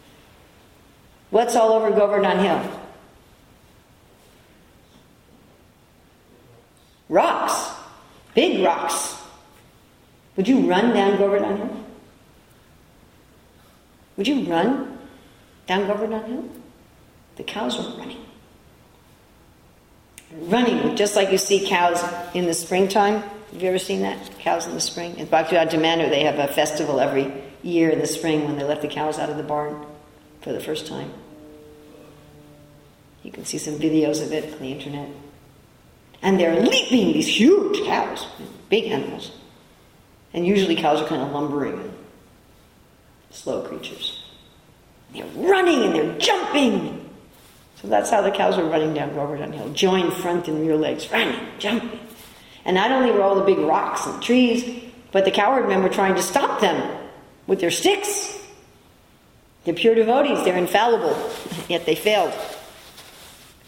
[1.30, 2.82] What's all over Govardhan Hill?
[7.08, 7.72] Rocks.
[8.36, 9.15] Big rocks.
[10.36, 11.86] Would you run down Govardhan Hill?
[14.17, 15.00] Would you run
[15.65, 16.62] down Govardhan Hill?
[17.36, 18.26] The cows were running.
[20.34, 24.39] Running, just like you see cows in the springtime have you ever seen that?
[24.39, 25.15] Cows in the spring?
[25.17, 28.82] In Bhaktivedanta Manor, they have a festival every year in the spring when they let
[28.82, 29.86] the cows out of the barn
[30.41, 31.13] for the first time.
[33.22, 35.08] You can see some videos of it on the internet.
[36.24, 38.26] And they're leaping, these huge cows,
[38.69, 39.32] big animals.
[40.34, 41.93] And usually cows are kind of lumbering and
[43.30, 44.24] slow creatures.
[45.13, 47.03] They're running and they're jumping.
[47.84, 49.69] So that's how the cows were running down Govardhan Hill.
[49.74, 52.00] Joined front and rear legs, running, jumping.
[52.63, 55.89] And not only were all the big rocks and trees, but the cowherd men were
[55.89, 56.98] trying to stop them
[57.46, 58.39] with their sticks.
[59.65, 61.30] They're pure devotees, they're infallible,
[61.67, 62.34] yet they failed.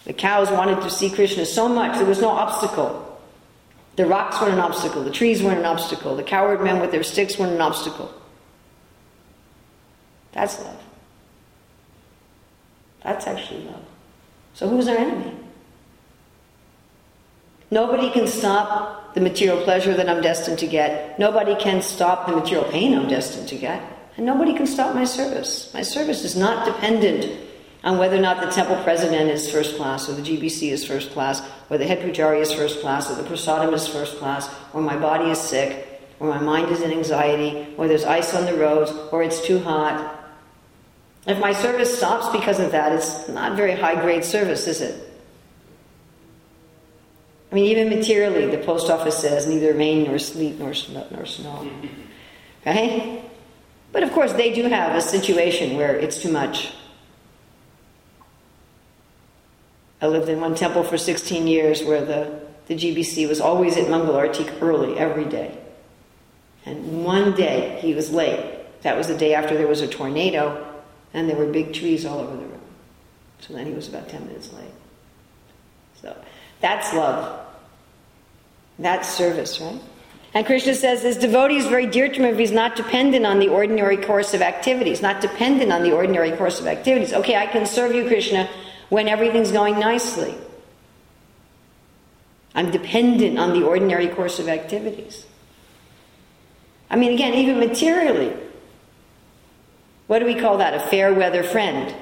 [0.06, 3.19] The cows wanted to see Krishna so much, there was no obstacle.
[3.97, 7.04] The rocks weren't an obstacle, the trees weren't an obstacle, the cowherd men with their
[7.04, 8.13] sticks weren't an obstacle.
[10.32, 10.82] That's love.
[13.04, 13.85] That's actually love.
[14.56, 15.34] So who's our enemy?
[17.72, 21.20] Nobody can stop the material pleasure that I'm destined to get.
[21.20, 23.82] Nobody can stop the material pain I'm destined to get.
[24.18, 25.74] And nobody can stop my service.
[25.74, 27.41] My service is not dependent
[27.84, 31.12] on whether or not the temple president is first class, or the GBC is first
[31.12, 34.82] class, or the head pujari is first class, or the prasadam is first class, or
[34.82, 38.56] my body is sick, or my mind is in anxiety, or there's ice on the
[38.56, 40.25] roads, or it's too hot.
[41.28, 45.06] If my service stops because of that, it's not very high grade service, is it?
[47.52, 50.74] I mean, even materially, the post office says neither rain nor sleet nor,
[51.12, 51.70] nor snow.
[52.66, 53.22] Right?
[53.92, 56.74] But of course, they do have a situation where it's too much.
[60.02, 63.88] I lived in one temple for 16 years where the, the GBC was always at
[63.88, 65.56] Mangal Arati early every day.
[66.66, 68.82] And one day he was late.
[68.82, 70.75] That was the day after there was a tornado,
[71.15, 72.62] and there were big trees all over the room.
[73.39, 74.73] So then he was about 10 minutes late.
[76.01, 76.15] So
[76.60, 77.39] that's love.
[78.78, 79.80] That's service, right?
[80.34, 83.39] And Krishna says this devotee is very dear to him if he's not dependent on
[83.39, 87.13] the ordinary course of activities, not dependent on the ordinary course of activities.
[87.13, 88.49] Okay, I can serve you, Krishna,
[88.89, 90.36] when everything's going nicely.
[92.54, 95.25] I'm dependent on the ordinary course of activities.
[96.89, 98.34] I mean, again, even materially.
[100.08, 100.74] What do we call that?
[100.74, 101.96] A fair weather friend.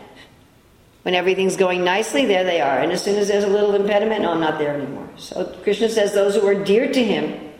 [1.04, 2.80] When everything's going nicely, there they are.
[2.80, 5.10] And as soon as there's a little impediment, no, I'm not there anymore.
[5.18, 7.52] So Krishna says those who are dear to him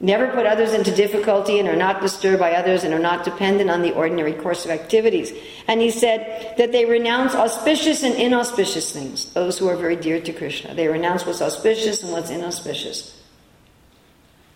[0.00, 3.70] never put others into difficulty and are not disturbed by others and are not dependent
[3.70, 5.32] on the ordinary course of activities.
[5.66, 10.20] And he said that they renounce auspicious and inauspicious things, those who are very dear
[10.20, 10.74] to Krishna.
[10.74, 13.20] They renounce what's auspicious and what's inauspicious.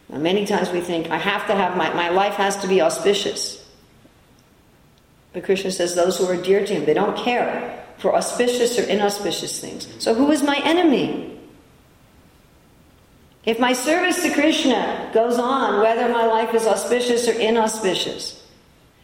[0.08, 2.80] Now, many times we think, I have to have my, my life has to be
[2.80, 3.64] auspicious.
[5.38, 8.82] But Krishna says those who are dear to him, they don't care for auspicious or
[8.82, 9.86] inauspicious things.
[10.02, 11.38] So who is my enemy?
[13.44, 18.44] If my service to Krishna goes on, whether my life is auspicious or inauspicious,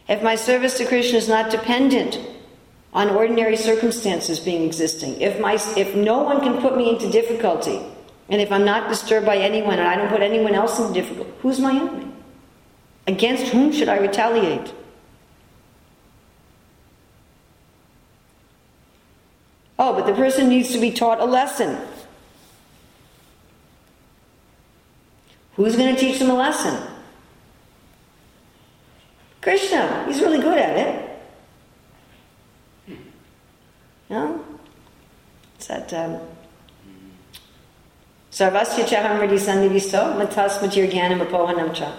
[0.09, 2.19] if my service to Krishna is not dependent
[2.93, 7.79] on ordinary circumstances being existing, if, my, if no one can put me into difficulty,
[8.27, 11.31] and if I'm not disturbed by anyone and I don't put anyone else in difficulty,
[11.39, 12.11] who's my enemy?
[13.07, 14.73] Against whom should I retaliate?
[19.77, 21.77] Oh, but the person needs to be taught a lesson.
[25.55, 26.81] Who's going to teach them a lesson?
[29.41, 30.05] Krishna.
[30.07, 31.01] He's really good at it.
[34.09, 34.43] No?
[35.55, 36.19] It's that um,
[38.31, 41.97] Sarvasya chahamriti sandivisto matas matir jnanam apohanam cha.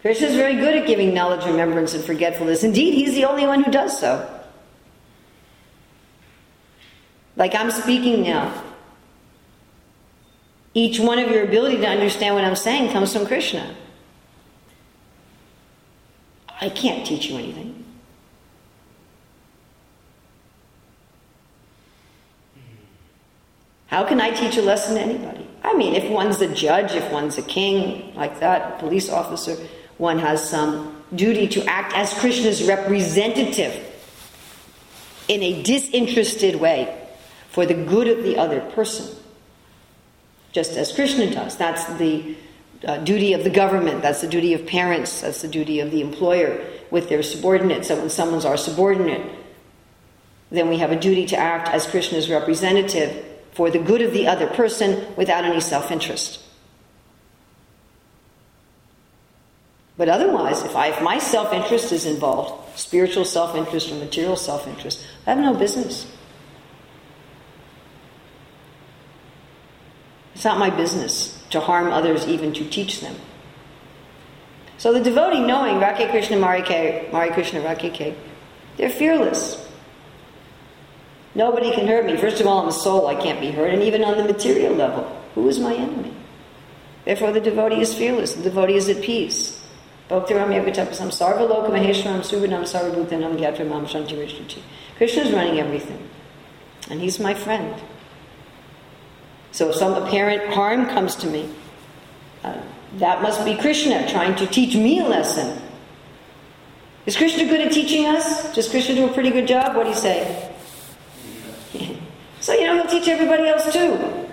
[0.00, 2.64] Krishna is very good at giving knowledge, remembrance, and forgetfulness.
[2.64, 4.39] Indeed, he's the only one who does so.
[7.40, 8.52] Like I'm speaking now.
[10.74, 13.74] Each one of your ability to understand what I'm saying comes from Krishna.
[16.60, 17.82] I can't teach you anything.
[23.86, 25.46] How can I teach a lesson to anybody?
[25.64, 29.56] I mean, if one's a judge, if one's a king, like that, police officer,
[29.96, 33.82] one has some duty to act as Krishna's representative
[35.28, 36.99] in a disinterested way
[37.50, 39.14] for the good of the other person,
[40.52, 41.56] just as Krishna does.
[41.56, 42.36] That's the
[42.84, 46.00] uh, duty of the government, that's the duty of parents, that's the duty of the
[46.00, 47.88] employer with their subordinates.
[47.88, 49.30] So when someone's our subordinate,
[50.50, 54.26] then we have a duty to act as Krishna's representative for the good of the
[54.26, 56.40] other person without any self interest.
[59.96, 64.36] But otherwise, if, I, if my self interest is involved, spiritual self interest or material
[64.36, 66.10] self interest, I have no business.
[70.34, 73.16] It's not my business to harm others, even to teach them.
[74.78, 78.14] So the devotee, knowing Rakhe Krishna Marike, Mari Krishna Rakhe,
[78.76, 79.68] they're fearless.
[81.34, 82.16] Nobody can hurt me.
[82.16, 83.74] First of all, I'm a soul, I can't be hurt.
[83.74, 86.14] And even on the material level, who is my enemy?
[87.04, 88.34] Therefore, the devotee is fearless.
[88.34, 89.60] The devotee is at peace.
[90.08, 94.60] Bhaktiram Yogatapasam Sarva Loka Maheshwaram Subhanam Gyatramam Shanti Rishtachi.
[94.96, 96.08] Krishna is running everything.
[96.90, 97.80] And he's my friend.
[99.52, 101.48] So if some apparent harm comes to me,
[102.44, 102.56] uh,
[102.94, 105.60] that must be Krishna trying to teach me a lesson.
[107.06, 108.54] Is Krishna good at teaching us?
[108.54, 109.76] Does Krishna do a pretty good job?
[109.76, 110.54] What do you say?
[112.40, 114.28] so, you know, he'll teach everybody else too.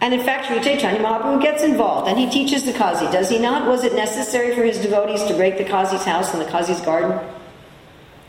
[0.00, 3.38] And in fact, Sri Chaitanya Mahaprabhu gets involved and he teaches the Kazi, does he
[3.38, 3.68] not?
[3.68, 7.20] Was it necessary for his devotees to break the Kazi's house and the Kazi's garden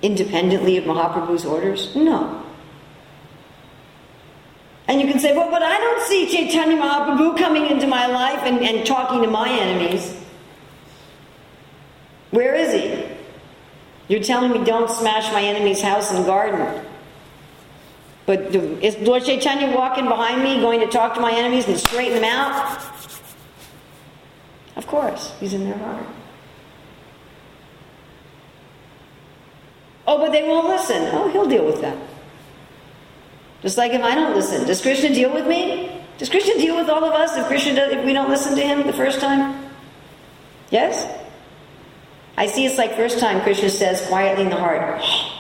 [0.02, 1.96] independently of Mahaprabhu's orders?
[1.96, 2.41] No.
[4.92, 8.40] And you can say, well, but I don't see Chaitanya Mahaprabhu coming into my life
[8.44, 10.14] and, and talking to my enemies.
[12.32, 13.06] Where is he?
[14.10, 16.86] You're telling me don't smash my enemy's house and garden.
[18.26, 22.16] But is Lord Chaitanya walking behind me, going to talk to my enemies and straighten
[22.16, 22.84] them out?
[24.76, 26.06] Of course, he's in their heart.
[30.06, 31.08] Oh, but they won't listen.
[31.14, 32.11] Oh, he'll deal with that.
[33.62, 36.02] Just like if I don't listen, does Krishna deal with me?
[36.18, 38.62] Does Krishna deal with all of us if Krishna does, if we don't listen to
[38.62, 39.70] him the first time?
[40.70, 41.08] Yes?
[42.38, 45.32] I see it's like first time Krishna says quietly in the heart, hey,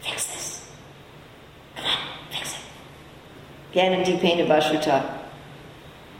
[0.00, 0.70] fix this.
[1.76, 1.96] Come on,
[2.30, 2.60] fix it.
[3.72, 5.18] Gyanadipena Bashruta.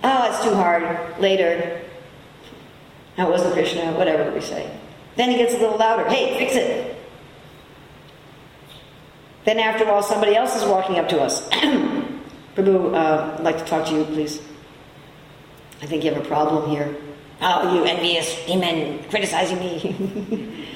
[0.04, 1.20] Oh, it's too hard.
[1.20, 1.80] Later.
[3.16, 4.70] That wasn't Krishna, whatever we say.
[5.16, 6.08] Then he gets a little louder.
[6.08, 6.97] Hey, fix it.
[9.48, 11.48] Then, after a while, somebody else is walking up to us.
[12.54, 14.42] Prabhu, uh, I'd like to talk to you, please.
[15.80, 16.94] I think you have a problem here.
[17.40, 20.66] Oh, you envious demon criticizing me.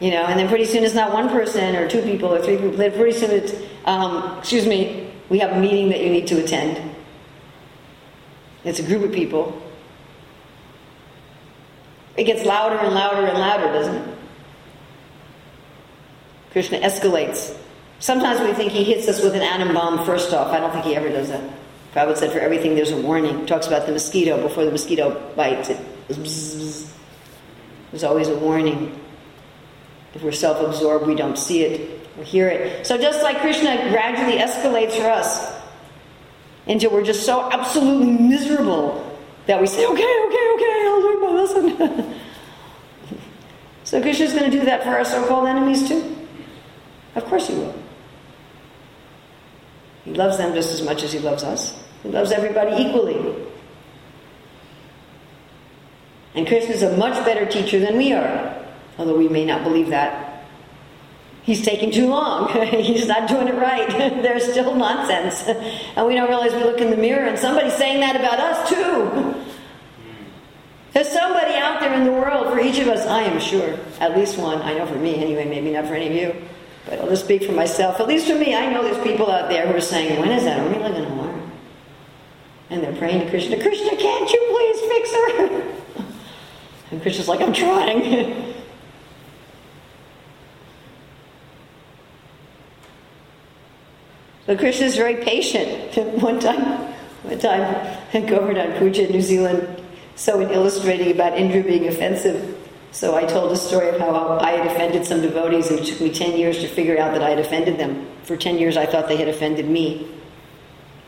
[0.00, 2.56] you know, and then pretty soon it's not one person or two people or three
[2.56, 2.72] people.
[2.72, 3.54] Then pretty soon it's,
[3.84, 6.80] um, excuse me, we have a meeting that you need to attend.
[8.64, 9.62] It's a group of people.
[12.16, 14.18] It gets louder and louder and louder, doesn't it?
[16.50, 17.62] Krishna escalates.
[18.02, 20.48] Sometimes we think he hits us with an atom bomb first off.
[20.48, 21.40] I don't think he ever does that.
[21.94, 23.38] Prabhupada said for everything there's a warning.
[23.38, 24.42] He talks about the mosquito.
[24.42, 25.78] Before the mosquito bites, it.
[26.08, 28.98] There's always a warning.
[30.14, 32.84] If we're self-absorbed, we don't see it or hear it.
[32.84, 35.56] So just like Krishna gradually escalates for us
[36.66, 41.40] until we're just so absolutely miserable that we say, okay, okay, okay, I'll learn my
[41.40, 42.14] lesson.
[43.84, 46.16] so Krishna's going to do that for our so-called enemies too.
[47.14, 47.81] Of course he will.
[50.04, 51.78] He loves them just as much as he loves us.
[52.02, 53.46] He loves everybody equally.
[56.34, 58.66] And Krishna is a much better teacher than we are,
[58.98, 60.44] although we may not believe that.
[61.42, 62.48] He's taking too long.
[62.68, 63.88] He's not doing it right.
[64.22, 65.42] There's still nonsense.
[65.96, 68.68] And we don't realize we look in the mirror and somebody's saying that about us
[68.68, 69.34] too.
[70.92, 73.78] There's somebody out there in the world for each of us, I am sure.
[74.00, 74.60] At least one.
[74.62, 76.48] I know for me anyway, maybe not for any of you.
[76.86, 78.00] But I'll just speak for myself.
[78.00, 80.44] At least for me, I know there's people out there who are saying, when is
[80.44, 81.50] that really going to learn?
[82.70, 85.72] And they're praying to Krishna, Krishna, can't you please fix her?
[86.92, 88.54] And Krishna's like, I'm trying.
[94.46, 95.96] but Krishna's very patient.
[96.22, 96.62] one time,
[97.22, 99.82] one time, Govardhan Puja in New Zealand,
[100.16, 102.61] so in illustrating about Indra being offensive,
[102.92, 106.00] so I told a story of how I had offended some devotees, and it took
[106.00, 108.06] me 10 years to figure out that I had offended them.
[108.24, 110.06] For 10 years, I thought they had offended me.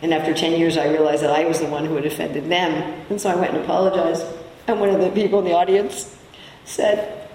[0.00, 2.72] And after 10 years, I realized that I was the one who had offended them.
[3.10, 4.24] And so I went and apologized.
[4.66, 6.16] And one of the people in the audience
[6.64, 7.28] said,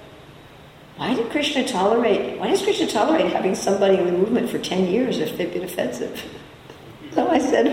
[0.97, 4.87] Why did Krishna tolerate, why does Krishna tolerate having somebody in the movement for 10
[4.87, 6.23] years if they've been offensive?
[7.11, 7.65] So I said,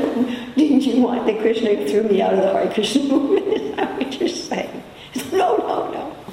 [0.57, 3.47] Didn't you want that Krishna threw me out of the Hare Krishna movement?
[3.49, 4.83] Is that what you're saying?
[5.31, 6.26] No, no, no.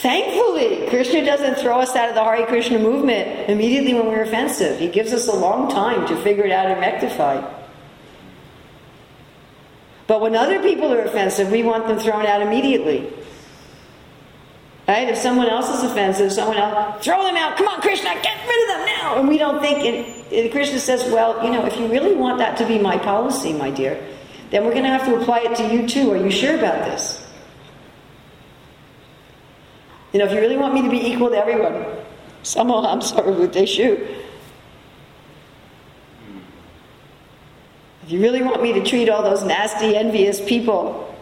[0.00, 4.78] Thankfully, Krishna doesn't throw us out of the Hare Krishna movement immediately when we're offensive.
[4.78, 7.46] He gives us a long time to figure it out and rectify.
[10.06, 13.12] But when other people are offensive, we want them thrown out immediately.
[14.88, 15.06] Right?
[15.06, 17.58] If someone else is offensive, someone else, throw them out.
[17.58, 19.18] Come on, Krishna, get rid of them now.
[19.18, 19.84] And we don't think,
[20.32, 23.52] and Krishna says, well, you know, if you really want that to be my policy,
[23.52, 24.02] my dear,
[24.50, 26.10] then we're going to have to apply it to you too.
[26.10, 27.24] Are you sure about this?
[30.12, 31.84] You know, if you really want me to be equal to everyone,
[32.42, 33.98] somehow I'm sorry with they shoot.
[38.02, 41.14] If you really want me to treat all those nasty, envious people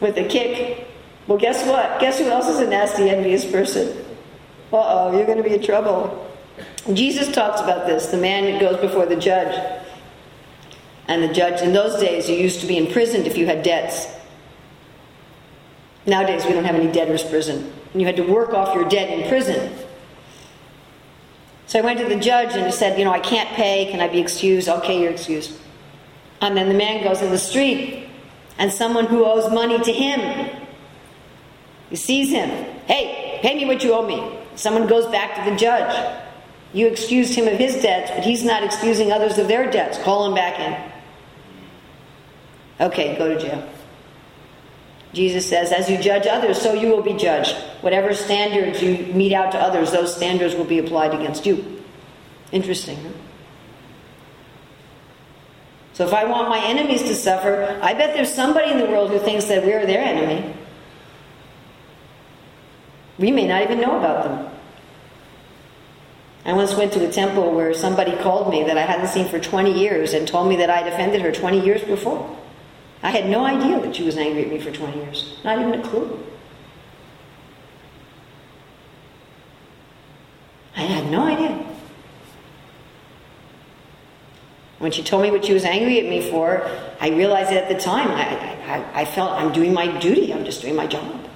[0.00, 0.88] with a kick,
[1.26, 2.00] well, guess what?
[2.00, 4.04] Guess who else is a nasty, envious person?
[4.72, 6.20] Uh oh, you're going to be in trouble.
[6.92, 9.80] Jesus talks about this the man that goes before the judge.
[11.06, 14.06] And the judge, in those days, you used to be imprisoned if you had debts.
[16.06, 17.72] Nowadays, we don't have any debtors' prison.
[17.94, 19.72] And you had to work off your debt in prison.
[21.66, 23.90] So I went to the judge and said, You know, I can't pay.
[23.90, 24.68] Can I be excused?
[24.68, 25.58] Okay, you're excused.
[26.40, 28.06] And then the man goes in the street,
[28.58, 30.50] and someone who owes money to him,
[31.88, 32.50] he sees him.
[32.86, 34.38] Hey, pay me what you owe me.
[34.56, 36.20] Someone goes back to the judge.
[36.72, 39.98] You excused him of his debts, but he's not excusing others of their debts.
[40.02, 40.92] Call him back in.
[42.88, 43.68] Okay, go to jail.
[45.14, 47.54] Jesus says, as you judge others, so you will be judged.
[47.80, 51.82] Whatever standards you mete out to others, those standards will be applied against you.
[52.52, 53.10] Interesting, huh?
[55.94, 59.10] So if I want my enemies to suffer, I bet there's somebody in the world
[59.10, 60.52] who thinks that we're their enemy.
[63.16, 64.50] We may not even know about them.
[66.44, 69.38] I once went to a temple where somebody called me that I hadn't seen for
[69.38, 72.38] 20 years and told me that I'd offended her 20 years before.
[73.04, 75.36] I had no idea that she was angry at me for 20 years.
[75.44, 76.18] Not even a clue.
[80.74, 81.66] I had no idea.
[84.78, 86.66] When she told me what she was angry at me for,
[86.98, 88.24] I realized that at the time I,
[88.72, 91.28] I, I felt I'm doing my duty, I'm just doing my job.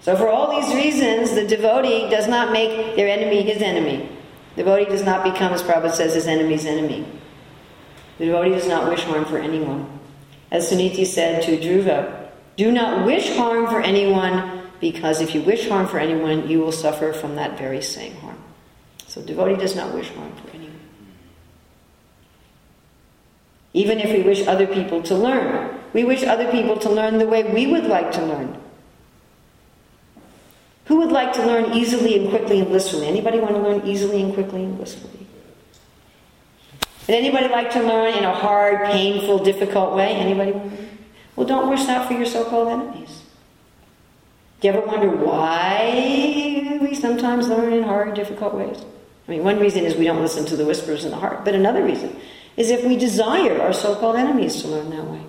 [0.00, 4.08] So, for all these reasons, the devotee does not make their enemy his enemy.
[4.54, 7.06] The devotee does not become, as Prabhupada says, his enemy's enemy.
[8.18, 9.86] The devotee does not wish harm for anyone.
[10.50, 15.68] As Suniti said to Dhruva, do not wish harm for anyone because if you wish
[15.68, 18.38] harm for anyone, you will suffer from that very same harm.
[19.06, 20.80] So devotee does not wish harm for anyone.
[23.72, 27.26] Even if we wish other people to learn, we wish other people to learn the
[27.26, 28.58] way we would like to learn.
[30.86, 33.06] Who would like to learn easily and quickly and blissfully?
[33.06, 35.25] Anybody want to learn easily and quickly and blissfully?
[37.06, 40.14] Would anybody like to learn in a hard, painful, difficult way?
[40.14, 40.52] Anybody?
[41.36, 43.22] Well, don't wish that for your so-called enemies.
[44.60, 48.84] Do you ever wonder why we sometimes learn in hard, difficult ways.
[49.26, 51.54] I mean, one reason is we don't listen to the whispers in the heart, but
[51.54, 52.16] another reason
[52.56, 55.22] is if we desire our so called enemies to learn that way.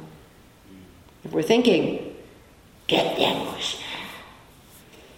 [1.23, 2.15] If we're thinking,
[2.85, 3.55] get them,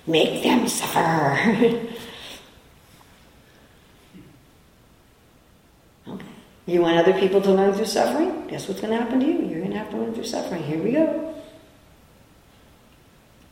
[0.07, 0.99] make them suffer.
[6.07, 6.25] okay.
[6.69, 8.45] You want other people to learn through suffering?
[8.47, 9.39] Guess what's going to happen to you?
[9.47, 10.61] You're going to have to learn through suffering.
[10.61, 11.33] Here we go.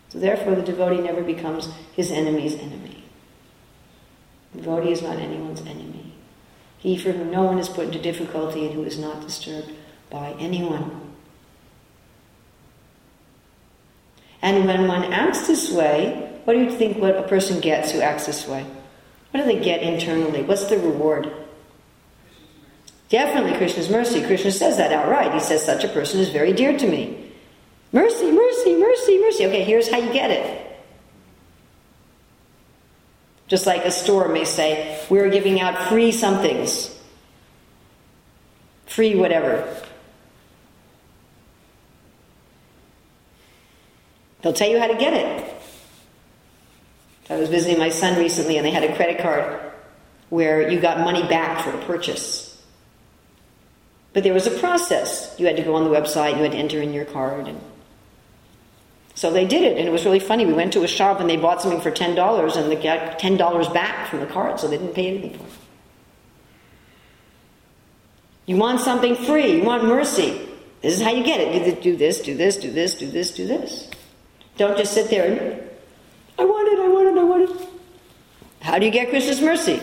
[0.09, 3.03] So therefore, the devotee never becomes his enemy's enemy.
[4.53, 6.13] The devotee is not anyone's enemy.
[6.77, 9.71] He for whom no one is put into difficulty and who is not disturbed
[10.11, 11.15] by anyone.
[14.43, 17.99] And when one acts this way, what do you think what a person gets who
[17.99, 18.63] acts this way?
[19.31, 20.43] What do they get internally?
[20.43, 21.46] What's the reward?
[23.09, 24.25] Definitely Krishna's mercy.
[24.25, 25.33] Krishna says that outright.
[25.33, 27.31] He says, such a person is very dear to me.
[27.93, 29.45] Mercy, mercy, mercy, mercy.
[29.45, 30.63] Okay, here's how you get it.
[33.47, 36.93] Just like a store may say, we're giving out free somethings.
[38.87, 39.73] Free whatever.
[44.41, 45.53] They'll tell you how to get it.
[47.29, 49.59] I was visiting my son recently and they had a credit card
[50.29, 52.46] where you got money back for a purchase.
[54.17, 55.35] But there was a process.
[55.37, 57.47] You had to go on the website, you had to enter in your card.
[57.47, 57.61] And
[59.13, 60.43] so they did it, and it was really funny.
[60.43, 63.73] We went to a shop and they bought something for $10 and they got $10
[63.75, 65.51] back from the card, so they didn't pay anything for it.
[68.47, 70.49] You want something free, you want mercy.
[70.81, 71.83] This is how you get it.
[71.83, 73.87] Do this, do this, do this, do this, do this.
[74.57, 75.61] Don't just sit there and,
[76.39, 77.69] I want it, I want it, I want it.
[78.61, 79.79] How do you get Krishna's mercy?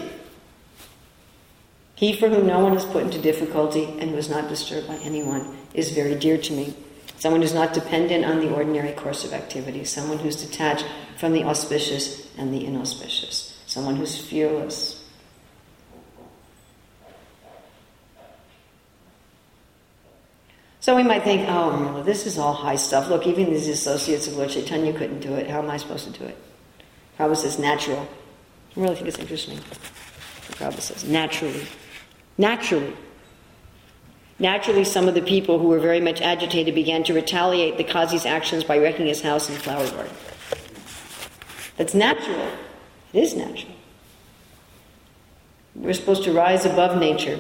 [1.97, 4.97] He for whom no one is put into difficulty and who is not disturbed by
[4.97, 6.75] anyone is very dear to me.
[7.19, 9.85] Someone who's not dependent on the ordinary course of activity.
[9.85, 10.85] Someone who's detached
[11.17, 13.63] from the auspicious and the inauspicious.
[13.67, 15.05] Someone who's fearless.
[20.81, 23.09] So we might think, oh, this is all high stuff.
[23.09, 25.49] Look, even these associates of Lord Chaitanya couldn't do it.
[25.49, 26.37] How am I supposed to do it?
[27.19, 28.07] Prabhupada says natural.
[28.77, 29.59] I really think it's interesting.
[30.59, 31.67] Prabhupada says naturally.
[32.37, 32.95] Naturally.
[34.39, 38.27] Naturally, some of the people who were very much agitated began to retaliate the Qazi's
[38.27, 40.13] actions by wrecking his house and flower garden.
[41.77, 42.51] That's natural.
[43.13, 43.73] It is natural.
[45.75, 47.39] We're supposed to rise above nature.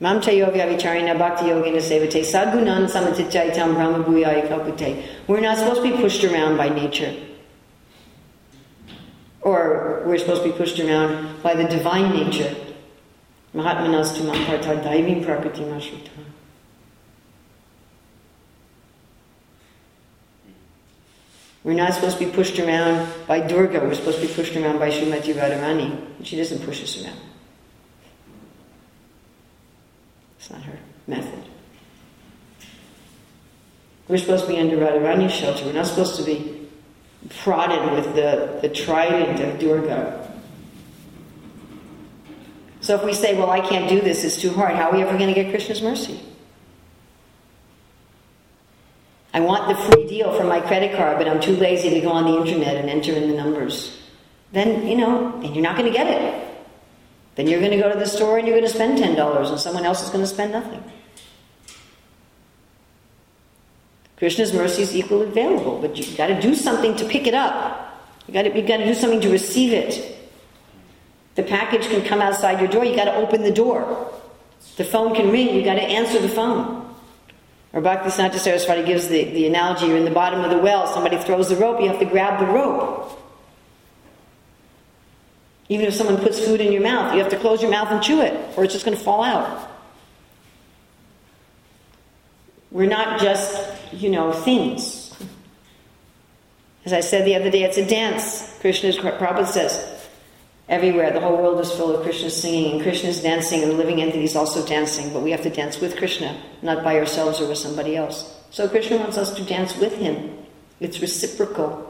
[0.00, 5.04] Mam Chayogya Vicharina Bhakti Yogina Sevate Sadgunan Samatitjaitam Brahma Bhuyaya Kalpute.
[5.26, 7.14] We're not supposed to be pushed around by nature.
[9.40, 12.54] Or we're supposed to be pushed around by the divine nature.
[13.54, 16.10] Mahatmanas Tumaparta Daivim Prakriti Mashrita.
[21.64, 23.80] We're not supposed to be pushed around by Durga.
[23.80, 26.24] We're supposed to be pushed around by Srimati Radharani.
[26.24, 27.18] She doesn't push us around.
[30.48, 31.44] It's not her method.
[34.08, 35.66] We're supposed to be under Radharani's shelter.
[35.66, 36.68] We're not supposed to be
[37.40, 40.32] prodded with the, the trident of Durga.
[42.80, 45.02] So if we say, well, I can't do this, it's too hard, how are we
[45.02, 46.18] ever going to get Krishna's mercy?
[49.34, 52.08] I want the free deal for my credit card, but I'm too lazy to go
[52.08, 54.00] on the internet and enter in the numbers.
[54.52, 56.47] Then, you know, then you're not going to get it.
[57.38, 59.60] Then you're going to go to the store and you're going to spend $10 and
[59.60, 60.82] someone else is going to spend nothing.
[64.16, 68.10] Krishna's mercy is equally available, but you've got to do something to pick it up.
[68.26, 70.18] You got to, you got to do something to receive it.
[71.36, 74.12] The package can come outside your door, you've got to open the door.
[74.76, 76.92] The phone can ring, you've got to answer the phone.
[77.72, 81.18] Or Bhaktisiddhanta Saraswati gives the, the analogy you're in the bottom of the well, somebody
[81.18, 83.26] throws the rope, you have to grab the rope.
[85.68, 88.02] Even if someone puts food in your mouth, you have to close your mouth and
[88.02, 89.68] chew it, or it's just going to fall out.
[92.70, 95.14] We're not just, you know, things.
[96.84, 98.58] As I said the other day, it's a dance.
[98.60, 100.06] Krishna's Prabhupada says,
[100.68, 104.00] everywhere, the whole world is full of Krishna singing, and Krishna's dancing, and the living
[104.00, 107.58] entities also dancing, but we have to dance with Krishna, not by ourselves or with
[107.58, 108.36] somebody else.
[108.50, 110.38] So Krishna wants us to dance with him.
[110.80, 111.87] It's reciprocal.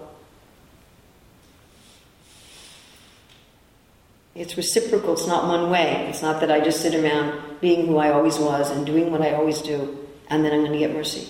[4.39, 6.07] It's reciprocal, it's not one way.
[6.09, 9.21] It's not that I just sit around being who I always was and doing what
[9.21, 9.99] I always do,
[10.31, 11.29] and then I'm going to get mercy.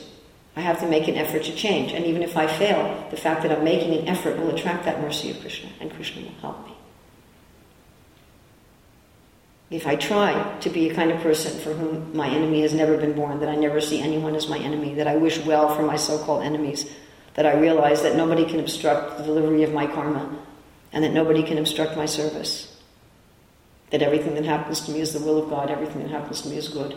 [0.55, 1.93] I have to make an effort to change.
[1.93, 5.01] And even if I fail, the fact that I'm making an effort will attract that
[5.01, 6.75] mercy of Krishna, and Krishna will help me.
[9.71, 12.97] if I try to be a kind of person for whom my enemy has never
[12.97, 15.83] been born, that I never see anyone as my enemy, that I wish well for
[15.83, 16.91] my so called enemies,
[17.35, 20.39] that I realize that nobody can obstruct the delivery of my karma,
[20.93, 22.78] and that nobody can obstruct my service,
[23.91, 26.49] that everything that happens to me is the will of God, everything that happens to
[26.49, 26.97] me is good,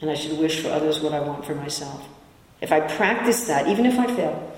[0.00, 2.06] and I should wish for others what I want for myself.
[2.60, 4.56] If I practice that, even if I fail,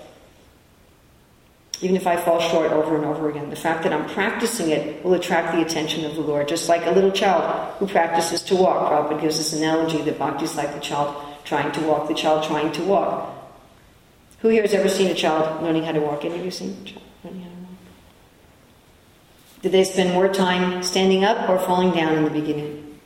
[1.81, 3.51] even if I fall short over and over again.
[3.51, 6.85] The fact that I'm practicing it will attract the attention of the Lord, just like
[6.87, 8.91] a little child who practices to walk.
[8.91, 12.45] Prabhupada gives this analogy that bhakti is like the child trying to walk, the child
[12.45, 13.35] trying to walk.
[14.41, 16.25] Who here has ever seen a child learning how to walk?
[16.25, 17.69] Any of you seen a child learning how to walk?
[19.63, 23.01] Did they spend more time standing up or falling down in the beginning?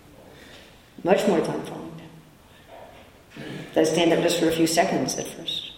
[1.03, 3.47] Much more time falling down.
[3.75, 5.73] They stand up just for a few seconds at first.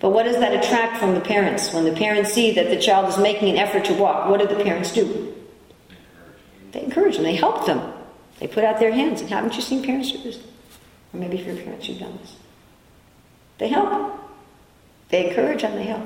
[0.00, 1.72] But what does that attract from the parents?
[1.72, 4.46] When the parents see that the child is making an effort to walk, what do
[4.46, 5.34] the parents do?
[6.72, 7.92] They encourage them, they help them.
[8.40, 9.20] They put out their hands.
[9.20, 10.38] And haven't you seen parents do this?
[11.12, 12.36] Or maybe if your parents, you've done this.
[13.58, 14.18] They help.
[15.10, 16.02] They encourage and they help.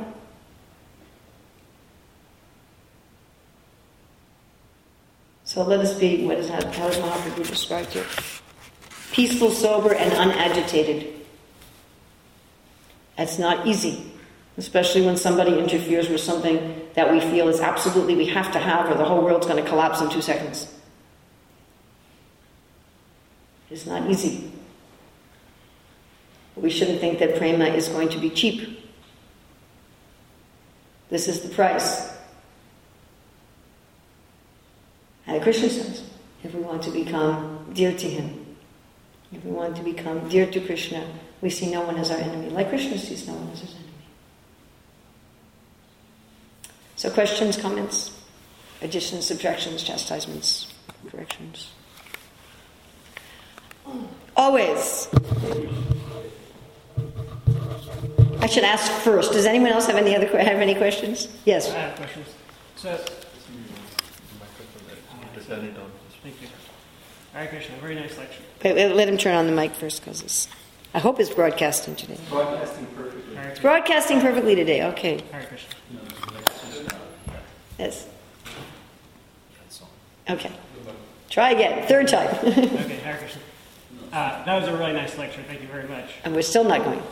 [5.48, 8.04] So let us be, what is, how does Mahaprabhu describe here?
[9.12, 11.24] Peaceful, sober, and unagitated.
[13.16, 14.12] That's not easy,
[14.58, 18.90] especially when somebody interferes with something that we feel is absolutely we have to have,
[18.90, 20.70] or the whole world's going to collapse in two seconds.
[23.70, 24.52] It's not easy.
[26.56, 28.86] We shouldn't think that prema is going to be cheap.
[31.08, 32.17] This is the price.
[35.28, 36.02] And Krishna says,
[36.42, 38.56] if we want to become dear to Him,
[39.30, 41.06] if we want to become dear to Krishna,
[41.42, 43.84] we see no one as our enemy, like Krishna sees no one as his enemy.
[46.96, 48.18] So, questions, comments,
[48.82, 50.72] additions, subtractions, chastisements,
[51.10, 51.70] corrections?
[54.36, 55.08] Always.
[58.40, 59.32] I should ask first.
[59.32, 61.28] Does anyone else have any other have any questions?
[61.44, 61.70] Yes.
[61.70, 62.28] I have questions.
[62.76, 63.04] So,
[65.56, 66.48] thank you.
[67.32, 68.42] Hare Krishna, very nice lecture.
[68.64, 70.48] Wait, let him turn on the mic first, because it's.
[70.94, 72.16] I hope it's broadcasting today.
[72.30, 73.36] Broadcasting perfectly.
[73.36, 74.84] It's broadcasting perfectly today.
[74.84, 75.22] Okay.
[75.30, 75.74] Hare Krishna.
[77.78, 78.06] Yes.
[80.30, 80.52] Okay.
[81.30, 81.86] Try again.
[81.88, 82.28] Third time.
[82.42, 83.40] Okay, Hare Krishna.
[84.12, 85.42] Uh, that was a really nice lecture.
[85.46, 86.10] Thank you very much.
[86.24, 87.02] and we're still not going.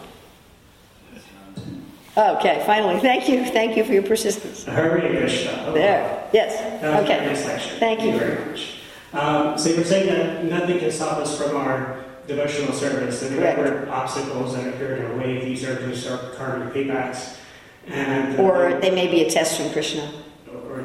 [2.17, 2.99] Okay, finally.
[3.01, 3.45] Thank you.
[3.45, 4.65] Thank you for your persistence.
[4.65, 5.71] Hare Krishna.
[5.75, 6.29] There.
[6.33, 6.81] Yes.
[6.81, 7.27] That was a Okay.
[7.27, 7.77] nice lecture.
[7.79, 8.19] Thank you.
[8.19, 8.75] very much.
[9.13, 13.37] Um, so you were saying that nothing can stop us from our devotional service, and
[13.39, 13.59] Correct.
[13.59, 17.37] whatever obstacles that appear in our way, these are just our karmic paybacks.
[17.87, 20.11] And Or they may be a test from Krishna.
[20.51, 20.85] or, or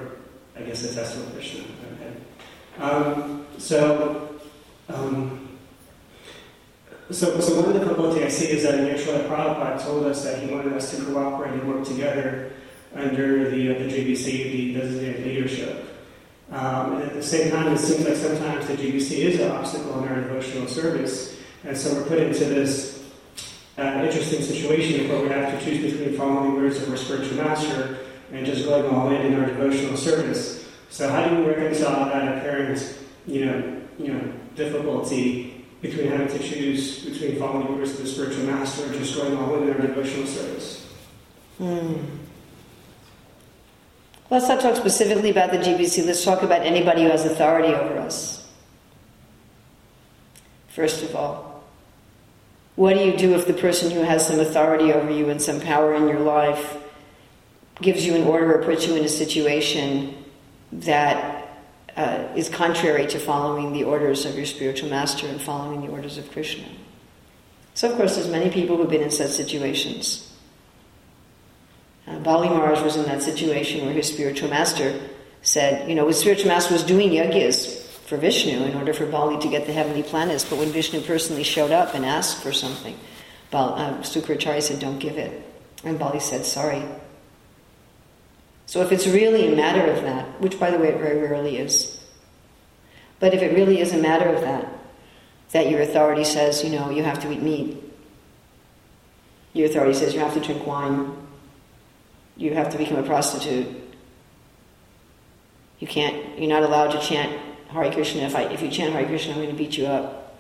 [0.56, 1.62] I guess a test from Krishna.
[1.96, 2.84] Okay.
[2.86, 4.30] Um, so,
[4.88, 5.48] um,
[7.12, 10.74] so, so one difficulty I see is that Yeshua Prabhupada told us that he wanted
[10.74, 12.52] us to cooperate and work together
[12.96, 15.86] under the, uh, the GBC, the designated leadership.
[16.52, 20.04] Um, and at the same time, it seems like sometimes the GBC is an obstacle
[20.04, 23.10] in our devotional service, and so we're put into this
[23.78, 27.38] uh, interesting situation where we have to choose between following the words of our spiritual
[27.38, 28.00] master
[28.34, 30.68] and just going all in in our devotional service.
[30.90, 35.51] So how do we reconcile that apparent, you know, you know, difficulty
[35.82, 39.36] between having to choose between following the orders of the spiritual master and just going
[39.36, 40.88] all in our devotional service?
[41.58, 41.96] Hmm.
[44.30, 46.06] Let's not talk specifically about the GBC.
[46.06, 48.48] Let's talk about anybody who has authority over us.
[50.70, 51.64] First of all,
[52.76, 55.60] what do you do if the person who has some authority over you and some
[55.60, 56.78] power in your life
[57.82, 60.16] gives you an order or puts you in a situation
[60.72, 61.31] that
[62.02, 66.18] uh, is contrary to following the orders of your spiritual master and following the orders
[66.18, 66.66] of Krishna?
[67.74, 70.28] So, of course, there's many people who've been in such situations.
[72.08, 75.00] Uh, Bali Maharaj was in that situation where his spiritual master
[75.42, 79.40] said, you know, his spiritual master was doing yagyas for Vishnu in order for Bali
[79.40, 82.98] to get the heavenly planets, but when Vishnu personally showed up and asked for something,
[83.52, 85.32] Bal, uh, Sukracharya said, don't give it.
[85.84, 86.84] And Bali said, sorry.
[88.72, 91.58] So if it's really a matter of that, which by the way it very rarely
[91.58, 92.02] is,
[93.20, 94.66] but if it really is a matter of that,
[95.52, 97.84] that your authority says, you know, you have to eat meat,
[99.52, 101.14] your authority says you have to drink wine,
[102.38, 103.68] you have to become a prostitute.
[105.80, 107.42] You can't, you're not allowed to chant
[107.72, 108.22] Hare Krishna.
[108.22, 110.38] If, I, if you chant Hare Krishna, I'm going to beat you up.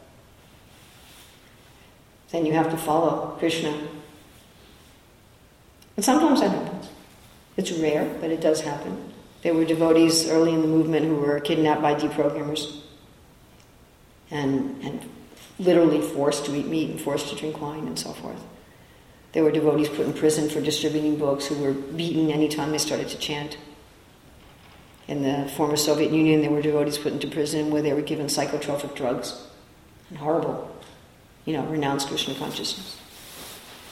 [2.29, 3.77] Then you have to follow Krishna.
[5.97, 6.90] And sometimes that happens.
[7.61, 9.13] It's rare, but it does happen.
[9.43, 12.81] There were devotees early in the movement who were kidnapped by deprogrammers
[14.31, 15.07] and, and
[15.59, 18.43] literally forced to eat meat and forced to drink wine and so forth.
[19.33, 23.09] There were devotees put in prison for distributing books who were beaten anytime they started
[23.09, 23.59] to chant.
[25.07, 28.25] In the former Soviet Union, there were devotees put into prison where they were given
[28.25, 29.39] psychotropic drugs
[30.09, 30.75] and horrible,
[31.45, 33.00] you know, renounced Krishna consciousness.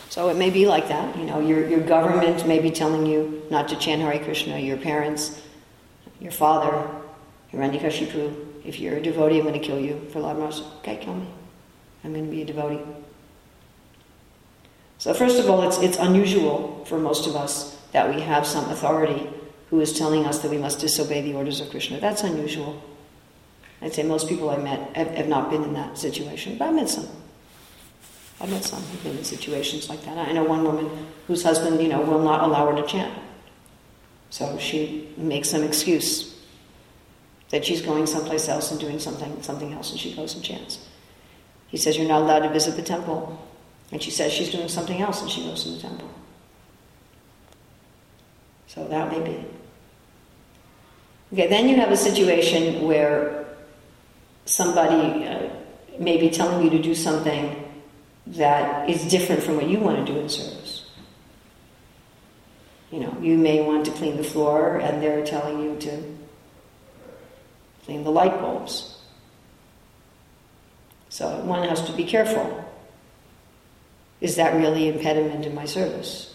[0.10, 1.16] So it may be like that.
[1.18, 4.78] You know, your, your government may be telling you not to chant Hare Krishna, your
[4.78, 5.41] parents,
[6.20, 6.89] your father,
[7.51, 8.47] your Hiranyakashipu.
[8.66, 10.62] If you're a devotee, I'm going to kill you Prahlad Maharaj.
[10.80, 11.28] Okay, kill me.
[12.03, 12.84] I'm going to be a devotee.
[14.97, 18.70] So first of all, it's, it's unusual for most of us that we have some
[18.70, 19.30] authority
[19.70, 21.99] who is telling us that we must disobey the orders of Krishna.
[21.99, 22.84] That's unusual.
[23.82, 26.72] I'd say most people I met have, have not been in that situation, but I
[26.72, 27.07] met some.
[28.42, 30.18] I met some who've been in situations like that.
[30.18, 33.14] I know one woman whose husband, you know, will not allow her to chant.
[34.30, 36.36] So she makes some excuse
[37.50, 40.88] that she's going someplace else and doing something something else, and she goes and chants.
[41.68, 43.46] He says, You're not allowed to visit the temple.
[43.92, 46.10] And she says she's doing something else, and she goes to the temple.
[48.68, 49.46] So that may be.
[51.34, 53.48] Okay, then you have a situation where
[54.46, 55.50] somebody uh,
[56.00, 57.68] may be telling you to do something
[58.30, 60.86] that is different from what you want to do in service.
[62.91, 66.03] You know, you may want to clean the floor, and they're telling you to
[67.86, 68.97] clean the light bulbs.
[71.09, 72.65] So one has to be careful.
[74.21, 76.28] Is that really impediment in my service?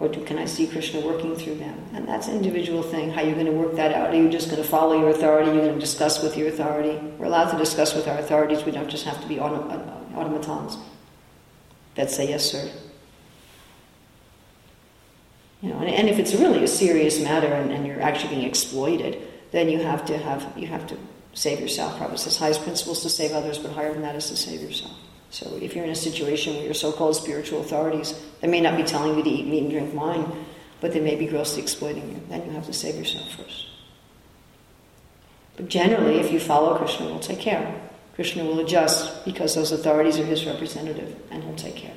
[0.00, 1.76] Or do, can I see Krishna working through them?
[1.92, 4.10] And that's an individual thing, how you're going to work that out.
[4.10, 5.50] Are you just going to follow your authority?
[5.50, 6.96] You're going to discuss with your authority?
[7.18, 8.64] We're allowed to discuss with our authorities.
[8.64, 10.78] We don't just have to be autom- uh, automatons
[11.96, 12.70] that say, yes, sir.
[15.60, 18.46] You know, and, and if it's really a serious matter and, and, you're actually being
[18.46, 19.20] exploited,
[19.50, 20.96] then you have to have you have to
[21.34, 21.98] save yourself.
[21.98, 24.62] Prabhupada says highest principle is to save others, but higher than that is to save
[24.62, 24.92] yourself.
[25.30, 28.82] So if you're in a situation where your so-called spiritual authorities, they may not be
[28.82, 30.30] telling you to eat meat and drink wine,
[30.80, 33.66] but they may be grossly exploiting you, then you have to save yourself first.
[35.56, 37.80] But generally, if you follow Krishna, will take care.
[38.14, 41.94] Krishna will adjust because those authorities are his representative, and he'll take care.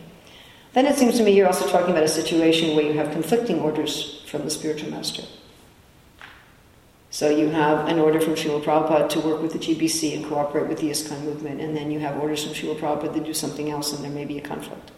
[0.73, 3.59] Then it seems to me you're also talking about a situation where you have conflicting
[3.59, 5.23] orders from the spiritual master.
[7.12, 10.70] So you have an order from Srila Prabhupada to work with the GBC and cooperate
[10.70, 13.70] with the ISKCON movement, and then you have orders from Srila Prabhupada to do something
[13.70, 14.91] else, and there may be a conflict.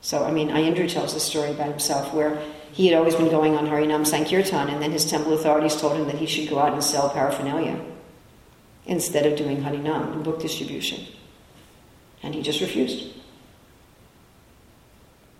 [0.00, 2.42] So, I mean, Aindra tells the story about himself where
[2.72, 6.06] he had always been going on Harinam Sankirtan, and then his temple authorities told him
[6.06, 7.80] that he should go out and sell paraphernalia
[8.86, 11.06] instead of doing Harinam and book distribution.
[12.24, 13.14] And he just refused.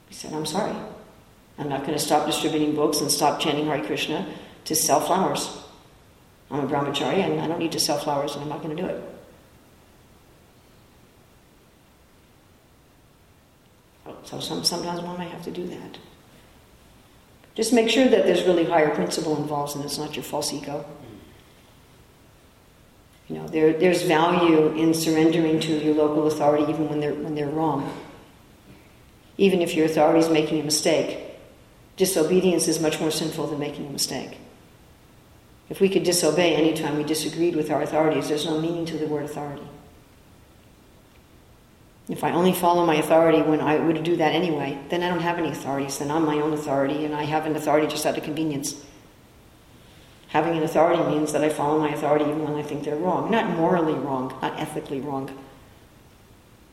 [0.08, 0.76] He said, I'm sorry.
[1.60, 4.26] I'm not going to stop distributing books and stop chanting Hare Krishna
[4.64, 5.58] to sell flowers.
[6.50, 8.82] I'm a brahmachari and I don't need to sell flowers and I'm not going to
[8.82, 9.04] do it.
[14.24, 15.98] So some, sometimes one may have to do that.
[17.54, 20.86] Just make sure that there's really higher principle involved and it's not your false ego.
[23.28, 27.34] You know, there, there's value in surrendering to your local authority even when they're, when
[27.34, 27.94] they're wrong.
[29.36, 31.29] Even if your authority is making a mistake,
[32.00, 34.38] disobedience is much more sinful than making a mistake.
[35.68, 39.06] If we could disobey anytime we disagreed with our authorities, there's no meaning to the
[39.06, 39.68] word authority.
[42.08, 45.20] If I only follow my authority when I would do that anyway, then I don't
[45.20, 45.98] have any authorities.
[45.98, 48.82] Then I'm my own authority, and I have an authority just out of convenience.
[50.28, 53.30] Having an authority means that I follow my authority even when I think they're wrong.
[53.30, 55.30] Not morally wrong, not ethically wrong.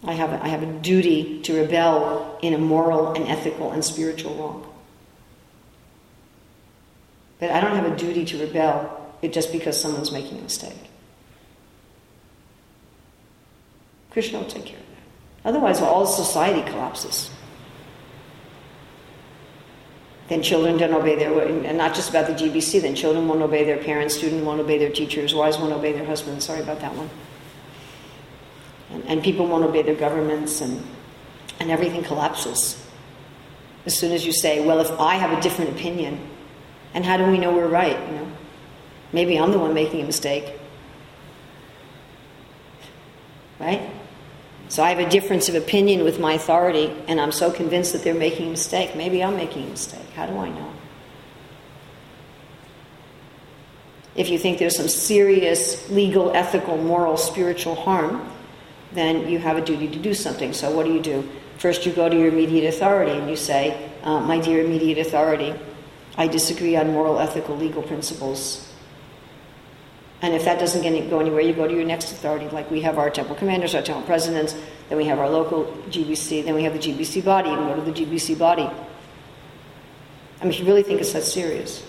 [0.05, 3.83] I have a, I have a duty to rebel in a moral and ethical and
[3.83, 4.76] spiritual wrong.
[7.39, 10.77] But I don't have a duty to rebel just because someone's making a mistake.
[14.11, 15.49] Krishna will take care of that.
[15.49, 17.29] Otherwise, all society collapses.
[20.27, 23.63] Then children don't obey their, and not just about the GBC, then children won't obey
[23.63, 26.45] their parents, students won't obey their teachers, wives won't obey their husbands.
[26.45, 27.09] Sorry about that one.
[28.91, 30.83] And, and people won't obey their governments, and,
[31.59, 32.83] and everything collapses.
[33.85, 36.19] As soon as you say, well, if I have a different opinion,
[36.97, 37.95] and how do we know we're right?
[38.09, 38.31] You know,
[39.13, 40.59] maybe I'm the one making a mistake,
[43.59, 43.87] right?
[44.69, 48.03] So I have a difference of opinion with my authority, and I'm so convinced that
[48.03, 48.95] they're making a mistake.
[48.95, 50.09] Maybe I'm making a mistake.
[50.15, 50.73] How do I know?
[54.15, 58.27] If you think there's some serious legal, ethical, moral, spiritual harm,
[58.93, 60.51] then you have a duty to do something.
[60.51, 61.29] So what do you do?
[61.59, 65.53] First, you go to your immediate authority and you say, uh, my dear immediate authority,
[66.17, 68.67] I disagree on moral, ethical, legal principles.
[70.21, 72.49] And if that doesn't any, go anywhere, you go to your next authority.
[72.49, 74.55] Like we have our temple commanders, our temple presidents,
[74.89, 77.49] then we have our local GBC, then we have the GBC body.
[77.49, 78.63] and go to the GBC body.
[80.39, 81.83] I mean, if you really think it's that serious.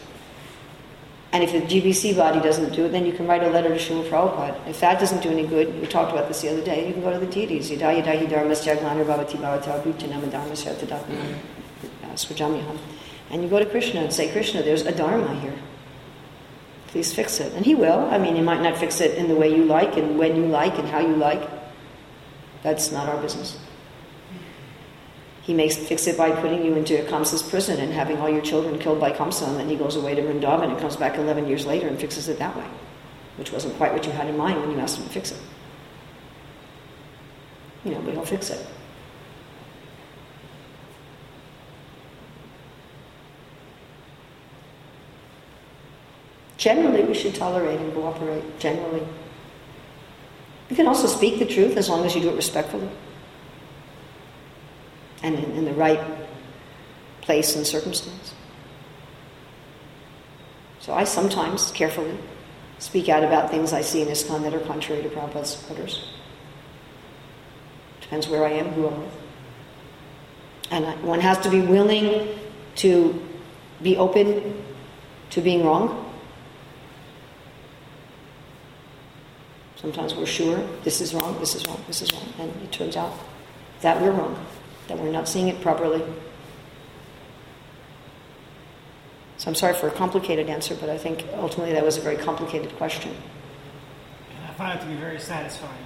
[1.33, 3.74] And if the GBC body doesn't do it, then you can write a letter to
[3.74, 4.66] Srila Prabhupada.
[4.66, 7.03] If that doesn't do any good, we talked about this the other day, you can
[7.03, 7.70] go to the deities.
[7.70, 11.39] Yada yada hi dharmasya glanar bhavati bhavata bhutanama dharmasya tadatma
[12.14, 12.79] swajamyaham.
[13.31, 15.55] And you go to Krishna and say, Krishna, there's a dharma here.
[16.89, 17.53] Please fix it.
[17.53, 18.09] And he will.
[18.11, 20.47] I mean, he might not fix it in the way you like and when you
[20.47, 21.49] like and how you like.
[22.62, 23.59] That's not our business.
[25.43, 28.43] He makes fix it by putting you into a Kamsa's prison and having all your
[28.43, 31.47] children killed by Kamsa, and then he goes away to Vrindavan and comes back 11
[31.49, 32.66] years later and fixes it that way,
[33.37, 35.39] which wasn't quite what you had in mind when you asked him to fix it.
[37.85, 38.66] You know, but he'll fix it.
[46.59, 49.07] Generally, we should tolerate and cooperate, generally.
[50.69, 52.89] You can also speak the truth as long as you do it respectfully
[55.23, 56.01] and in, in the right
[57.23, 58.35] place and circumstance.
[60.81, 62.17] So I sometimes carefully
[62.79, 66.13] speak out about things I see in ISKCON that are contrary to Prabhupada's orders.
[68.01, 69.15] Depends where I am, who I'm with.
[70.71, 72.29] And I, one has to be willing
[72.77, 73.23] to
[73.83, 74.65] be open
[75.31, 76.08] to being wrong.
[79.81, 82.97] Sometimes we're sure this is wrong, this is wrong, this is wrong, and it turns
[82.97, 83.12] out
[83.81, 84.37] that we're wrong
[84.89, 86.03] that we're not seeing it properly.
[89.37, 92.16] So I'm sorry for a complicated answer, but I think ultimately that was a very
[92.16, 93.12] complicated question.
[93.12, 95.85] And I find it to be very satisfying.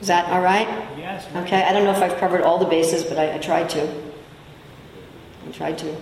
[0.00, 0.68] Is that all right?
[0.96, 1.26] Yes.
[1.34, 3.92] Okay, I don't know if I've covered all the bases, but I, I tried to.
[5.48, 5.96] I tried to.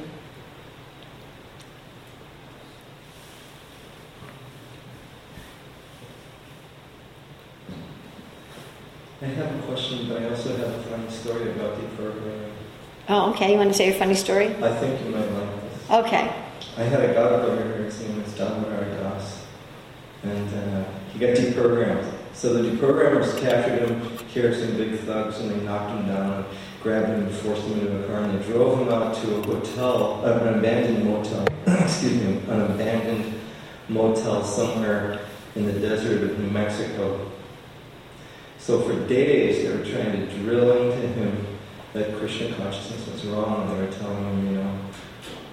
[9.35, 12.53] Have a question, but I also have a funny story about the program.
[13.09, 13.53] Oh, okay.
[13.53, 14.49] You want to say your funny story?
[14.63, 15.91] I think you might like this.
[15.91, 16.33] Okay.
[16.77, 19.45] I had a godbrother here, his name was Damodar Das,
[20.23, 22.13] and uh, he got deprogrammed.
[22.33, 26.45] So the deprogrammers captured him, carried some big thugs, and they knocked him down, and
[26.83, 29.43] grabbed him and forced him into a car, and they drove him out to a
[29.43, 33.35] hotel, uh, an abandoned motel, excuse me, an abandoned
[33.89, 35.21] motel somewhere
[35.57, 37.31] in the desert of New Mexico.
[38.61, 41.47] So for days, they were trying to drill into him
[41.95, 43.75] that Krishna consciousness was wrong.
[43.75, 44.79] They were telling him, you know,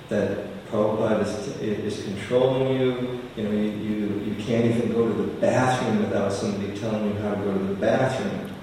[0.09, 3.21] that Prabhupada is, is controlling you.
[3.37, 7.19] You know, you, you, you can't even go to the bathroom without somebody telling you
[7.21, 8.53] how to go to the bathroom.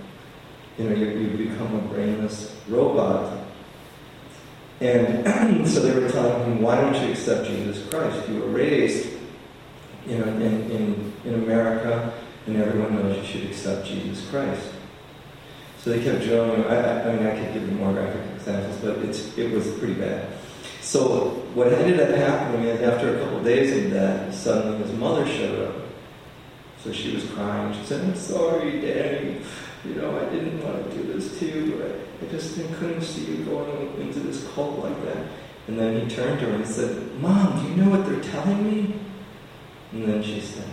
[0.76, 3.38] You know, you, you become a brainless robot.
[4.80, 8.28] And so they were telling him, why don't you accept Jesus Christ?
[8.28, 9.08] You were raised,
[10.06, 12.12] you know, in, in, in America
[12.46, 14.70] and everyone knows you should accept Jesus Christ.
[15.78, 16.64] So they kept drilling.
[16.64, 19.94] I, I, mean, I could give you more graphic examples, but it's, it was pretty
[19.94, 20.28] bad.
[20.80, 24.92] So what ended up happening is after a couple of days of that, suddenly his
[24.98, 25.74] mother showed up.
[26.82, 27.74] So she was crying.
[27.74, 29.40] She said, I'm sorry, Daddy.
[29.84, 33.02] You know, I didn't want to do this to you, but I, I just couldn't
[33.02, 35.26] see you going into this cult like that.
[35.66, 38.64] And then he turned to her and said, Mom, do you know what they're telling
[38.64, 38.94] me?
[39.94, 40.64] And then she said,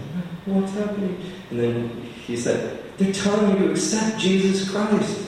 [0.45, 1.21] What's happening?
[1.51, 1.89] And then
[2.25, 5.27] he said, They're telling you to accept Jesus Christ.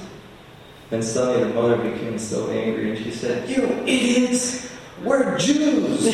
[0.90, 4.72] And suddenly the mother became so angry and she said, You idiots!
[5.04, 6.06] We're Jews!
[6.06, 6.12] she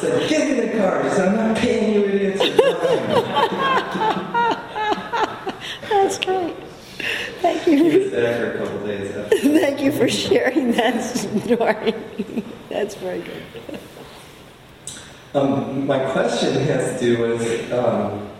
[0.00, 1.10] said, Get in the car.
[1.10, 2.40] Said, I'm not paying you idiots.
[5.90, 6.63] That's great.
[7.44, 7.98] Thank He you.
[8.04, 9.12] was there for a couple days.
[9.60, 11.92] Thank you for sharing that story.
[12.70, 13.78] That's very good.
[15.34, 18.30] Um, my question has to do with, um,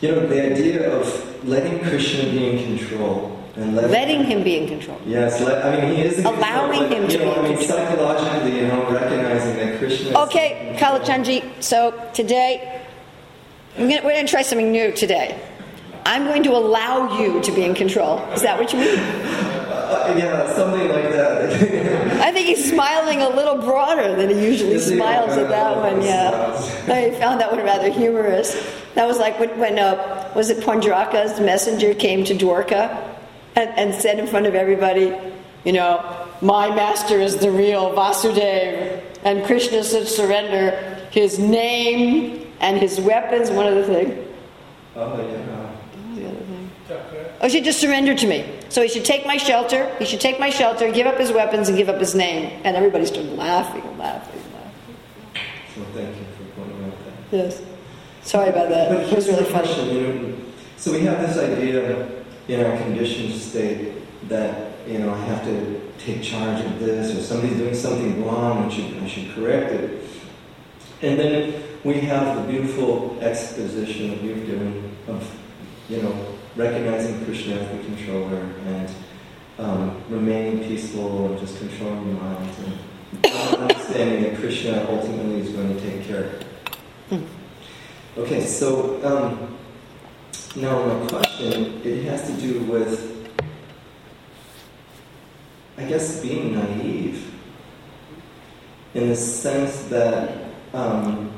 [0.00, 4.56] you know, the idea of letting Krishna be in control and letting, Letting him be
[4.58, 5.00] in control.
[5.06, 7.48] Yes, let, I mean he is in Allowing control, him to know, be in I
[7.48, 7.78] mean, control.
[7.78, 10.08] psychologically, you know, recognizing that Krishna.
[10.08, 12.82] is- Okay, Kalachandji, so today,
[13.78, 15.38] I'm gonna, we're going to try something new today.
[16.06, 18.18] I'm going to allow you to be in control.
[18.32, 18.98] Is that what you mean?
[18.98, 22.20] Uh, yeah, something like that.
[22.20, 26.52] I think he's smiling a little broader than he usually smiles at that one, yeah.
[26.88, 28.54] I found that one rather humorous.
[28.94, 33.16] That was like when, when uh, was it Paundraka's messenger came to Dwarka
[33.56, 35.16] and, and said in front of everybody,
[35.64, 42.78] you know, my master is the real Vasudeva, And Krishna should surrender his name and
[42.78, 43.50] his weapons.
[43.50, 44.26] One other thing.
[44.96, 45.63] oh yeah.
[47.44, 47.58] What was the other thing?
[47.58, 48.70] Oh, he should just surrender to me.
[48.70, 49.94] So he should take my shelter.
[49.98, 52.60] He should take my shelter, give up his weapons, and give up his name.
[52.64, 55.42] And everybody started laughing, and laughing, and laughing.
[55.74, 57.36] So thank you for pointing out that.
[57.36, 57.62] Yes.
[58.22, 58.88] Sorry about that.
[58.88, 59.66] But It was here's really funny.
[59.66, 60.36] question, you know,
[60.78, 62.08] so we have this idea
[62.48, 63.92] in our conditioned state
[64.28, 68.62] that, you know, I have to take charge of this, or somebody's doing something wrong,
[68.64, 70.02] and should, I should correct it.
[71.02, 75.30] And then we have the beautiful exposition that you've given of,
[75.90, 78.90] you know, recognizing Krishna as the controller and
[79.58, 82.50] um, remaining peaceful and just controlling your mind
[83.22, 83.26] and
[83.60, 86.40] understanding that Krishna ultimately is going to take care.
[88.16, 89.56] Okay, so um,
[90.54, 93.28] now my question, it has to do with,
[95.76, 97.32] I guess, being naive.
[98.94, 101.32] In the sense that, um,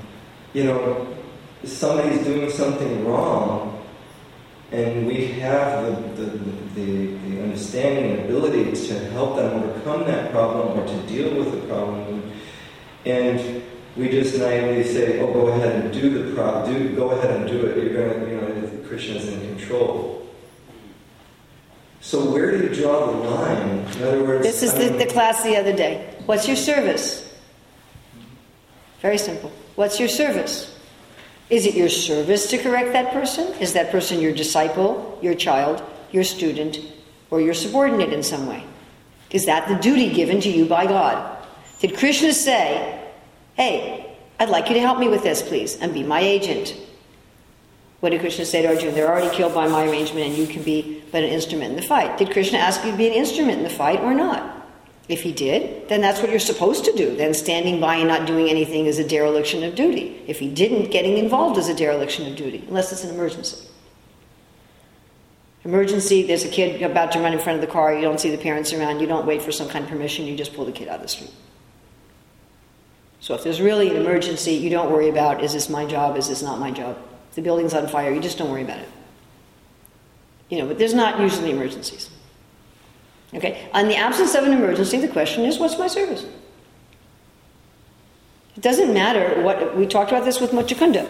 [0.53, 1.17] you know,
[1.65, 3.76] somebody's doing something wrong,
[4.73, 6.39] and we have the, the,
[6.75, 11.53] the, the understanding and ability to help them overcome that problem or to deal with
[11.53, 12.33] the problem.
[13.05, 13.63] And
[13.97, 17.47] we just naively say, "Oh, go ahead and do the pro, do go ahead and
[17.49, 17.77] do it.
[17.77, 20.27] You're gonna, you know, Krishna's in control."
[22.01, 23.79] So where do you draw the line?
[23.79, 26.15] In other words, This is the, um, the class the other day.
[26.27, 27.35] What's your service?
[29.01, 29.51] Very simple.
[29.77, 30.76] What's your service?
[31.49, 33.53] Is it your service to correct that person?
[33.61, 36.81] Is that person your disciple, your child, your student,
[37.31, 38.65] or your subordinate in some way?
[39.31, 41.37] Is that the duty given to you by God?
[41.79, 43.05] Did Krishna say,
[43.55, 46.77] Hey, I'd like you to help me with this, please, and be my agent?
[48.01, 48.93] What did Krishna say to Arjuna?
[48.93, 51.83] They're already killed by my arrangement, and you can be but an instrument in the
[51.83, 52.19] fight.
[52.19, 54.56] Did Krishna ask you to be an instrument in the fight or not?
[55.09, 57.15] If he did, then that's what you're supposed to do.
[57.15, 60.21] Then standing by and not doing anything is a dereliction of duty.
[60.27, 63.69] If he didn't, getting involved is a dereliction of duty, unless it's an emergency.
[65.65, 68.31] Emergency, there's a kid about to run in front of the car, you don't see
[68.31, 70.73] the parents around, you don't wait for some kind of permission, you just pull the
[70.73, 71.33] kid out of the street.
[73.21, 76.29] So if there's really an emergency, you don't worry about is this my job, is
[76.29, 76.99] this not my job?
[77.35, 78.89] The building's on fire, you just don't worry about it.
[80.49, 82.11] You know, but there's not usually emergencies.
[83.37, 83.69] Okay?
[83.75, 86.25] In the absence of an emergency, the question is what's my service?
[88.57, 91.09] It doesn't matter what, we talked about this with Muchukunda.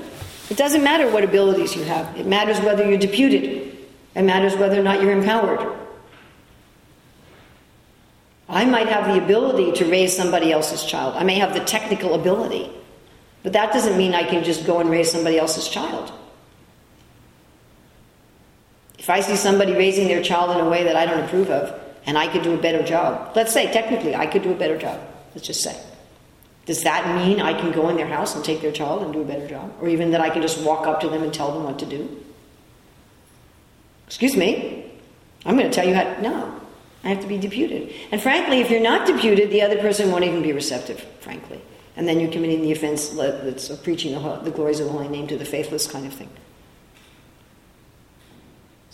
[0.50, 3.76] It doesn't matter what abilities you have, it matters whether you're deputed,
[4.14, 5.74] it matters whether or not you're empowered.
[8.48, 12.14] I might have the ability to raise somebody else's child, I may have the technical
[12.14, 12.70] ability,
[13.42, 16.12] but that doesn't mean I can just go and raise somebody else's child.
[18.98, 21.85] If I see somebody raising their child in a way that I don't approve of,
[22.06, 24.78] and I could do a better job, let's say technically I could do a better
[24.78, 25.00] job,
[25.34, 25.78] let's just say.
[26.64, 29.20] Does that mean I can go in their house and take their child and do
[29.20, 29.72] a better job?
[29.80, 31.86] Or even that I can just walk up to them and tell them what to
[31.86, 32.24] do?
[34.06, 34.90] Excuse me,
[35.44, 36.20] I'm going to tell you how.
[36.20, 36.60] No,
[37.04, 37.92] I have to be deputed.
[38.10, 41.60] And frankly, if you're not deputed, the other person won't even be receptive, frankly.
[41.96, 45.08] And then you're committing the offense that's of preaching the, the glories of the holy
[45.08, 46.30] name to the faithless kind of thing.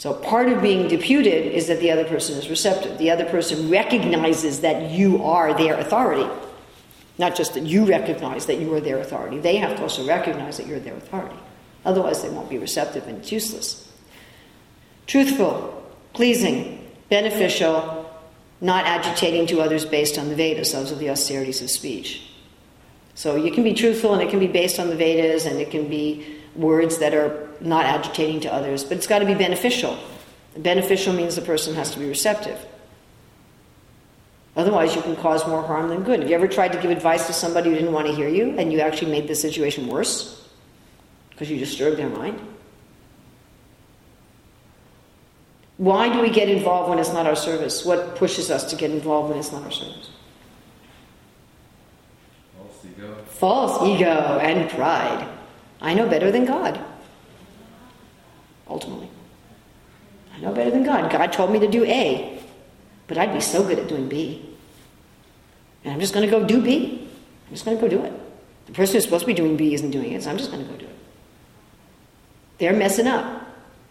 [0.02, 2.98] So part of being deputed is that the other person is receptive.
[2.98, 6.28] The other person recognizes that you are their authority.
[7.18, 10.56] Not just that you recognize that you are their authority, they have to also recognize
[10.56, 11.36] that you're their authority.
[11.84, 13.92] Otherwise, they won't be receptive and it's useless.
[15.06, 18.10] Truthful, pleasing, beneficial,
[18.60, 22.28] not agitating to others based on the Vedas, those are the austerities of speech.
[23.14, 25.70] So you can be truthful and it can be based on the Vedas and it
[25.70, 29.98] can be words that are not agitating to others, but it's got to be beneficial.
[30.56, 32.58] Beneficial means the person has to be receptive.
[34.54, 36.20] Otherwise, you can cause more harm than good.
[36.20, 38.58] Have you ever tried to give advice to somebody who didn't want to hear you
[38.58, 40.46] and you actually made the situation worse
[41.30, 42.38] because you disturbed their mind?
[45.78, 47.84] Why do we get involved when it's not our service?
[47.84, 50.10] What pushes us to get involved when it's not our service?
[52.54, 53.16] False ego.
[53.26, 55.26] False ego and pride.
[55.80, 56.78] I know better than God.
[58.72, 59.10] Ultimately.
[60.34, 61.12] I know better than God.
[61.12, 62.42] God told me to do A,
[63.06, 64.48] but I'd be so good at doing B.
[65.84, 67.06] And I'm just going to go do B.
[67.46, 68.12] I'm just going to go do it.
[68.66, 70.64] The person who's supposed to be doing B isn't doing it, so I'm just going
[70.64, 70.96] to go do it.
[72.58, 73.46] They're messing up.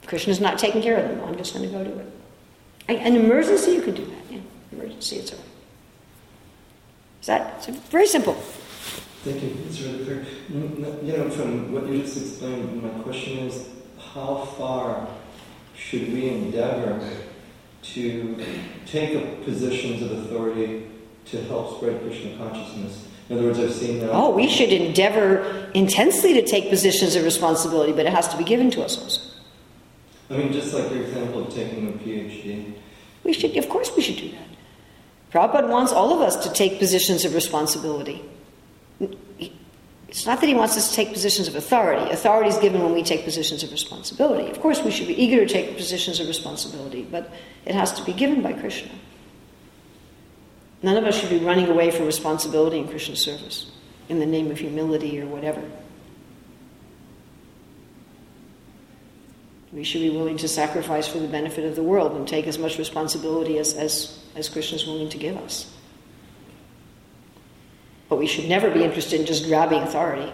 [0.07, 1.21] Krishna's not taking care of them.
[1.27, 2.07] I'm just going to go do it.
[2.89, 4.31] An emergency, you could do that.
[4.31, 4.39] Yeah,
[4.71, 5.47] emergency, it's all right.
[7.21, 8.33] Is that it's very simple?
[9.23, 9.55] Thank you.
[9.67, 10.25] It's really clear.
[10.49, 13.67] You know, from what you just explained, my question is,
[14.13, 15.07] how far
[15.75, 16.99] should we endeavor
[17.81, 18.45] to
[18.85, 20.87] take up positions of authority
[21.25, 23.07] to help spread Krishna consciousness?
[23.29, 24.11] In other words, I've seen that.
[24.11, 28.43] Oh, we should endeavor intensely to take positions of responsibility, but it has to be
[28.43, 29.21] given to us also.
[30.29, 32.73] I mean, just like your example of taking a PhD.
[33.23, 34.47] We should, of course, we should do that.
[35.31, 38.23] Prabhupada wants all of us to take positions of responsibility.
[40.11, 42.11] It's not that he wants us to take positions of authority.
[42.11, 44.51] Authority is given when we take positions of responsibility.
[44.51, 47.31] Of course, we should be eager to take positions of responsibility, but
[47.65, 48.91] it has to be given by Krishna.
[50.83, 53.71] None of us should be running away from responsibility in Krishna service
[54.09, 55.63] in the name of humility or whatever.
[59.71, 62.57] We should be willing to sacrifice for the benefit of the world and take as
[62.57, 65.73] much responsibility as, as, as Krishna is willing to give us.
[68.11, 70.33] But we should never be interested in just grabbing authority.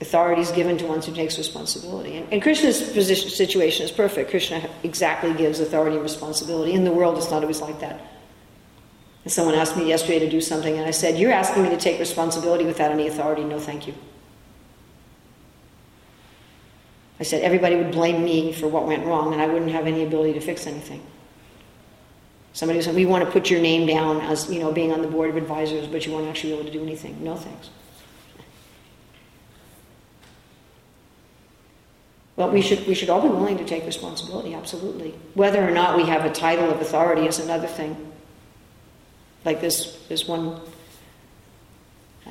[0.00, 2.16] Authority is given to one who takes responsibility.
[2.16, 4.30] And, and Krishna's position, situation is perfect.
[4.30, 6.72] Krishna exactly gives authority and responsibility.
[6.72, 8.00] In the world, it's not always like that.
[9.24, 11.76] And someone asked me yesterday to do something, and I said, You're asking me to
[11.76, 13.44] take responsibility without any authority.
[13.44, 13.92] No, thank you.
[17.20, 20.02] I said everybody would blame me for what went wrong, and I wouldn't have any
[20.02, 21.02] ability to fix anything.
[22.58, 25.06] Somebody said, "We want to put your name down as you know being on the
[25.06, 27.70] board of advisors, but you won't actually be able to do anything." No thanks.
[32.34, 35.14] Well, we should we should all be willing to take responsibility, absolutely.
[35.34, 38.10] Whether or not we have a title of authority is another thing.
[39.44, 40.60] Like this, this one uh,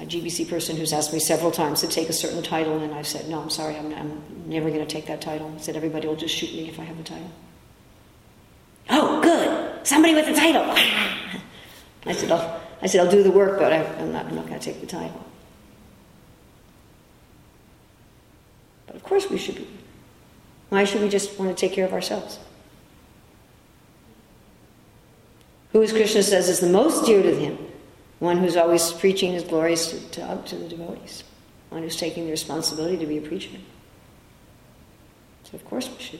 [0.01, 3.07] a GBC person who's asked me several times to take a certain title, and I've
[3.07, 5.53] said, no, I'm sorry, I'm, I'm never going to take that title.
[5.57, 7.31] Said, everybody will just shoot me if I have a title.
[9.87, 10.63] Somebody with a title.
[12.05, 14.47] I said, I'll, I said, I'll do the work, but I, am not, I'm not
[14.47, 15.25] going to take the title.
[18.85, 19.67] But of course we should be.
[20.69, 22.37] Why should we just want to take care of ourselves?
[25.71, 27.57] Who, as Krishna says, is the most dear to him?
[28.19, 31.23] one who's always preaching his glories to, to, to the devotees,
[31.69, 33.57] one who's taking the responsibility to be a preacher.
[35.43, 36.19] So, of course, we should.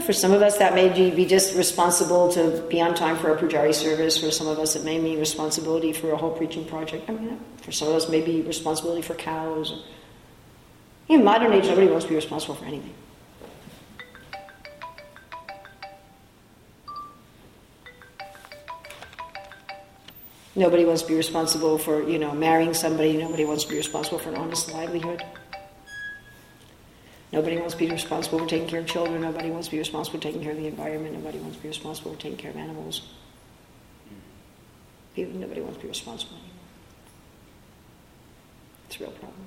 [0.00, 3.38] For some of us, that may be just responsible to be on time for a
[3.38, 4.18] pujari service.
[4.18, 7.08] For some of us, it may mean responsibility for a whole preaching project.
[7.08, 9.84] I mean, for some of us, maybe responsibility for cows.
[11.08, 12.94] In modern age, nobody wants to be responsible for anything.
[20.56, 23.16] Nobody wants to be responsible for, you know, marrying somebody.
[23.16, 25.22] Nobody wants to be responsible for an honest livelihood.
[27.32, 29.22] Nobody wants to be responsible for taking care of children.
[29.22, 31.14] Nobody wants to be responsible for taking care of the environment.
[31.14, 33.02] Nobody wants to be responsible for taking care of animals.
[35.16, 36.52] Even nobody wants to be responsible anymore.
[38.86, 39.46] It's a real problem.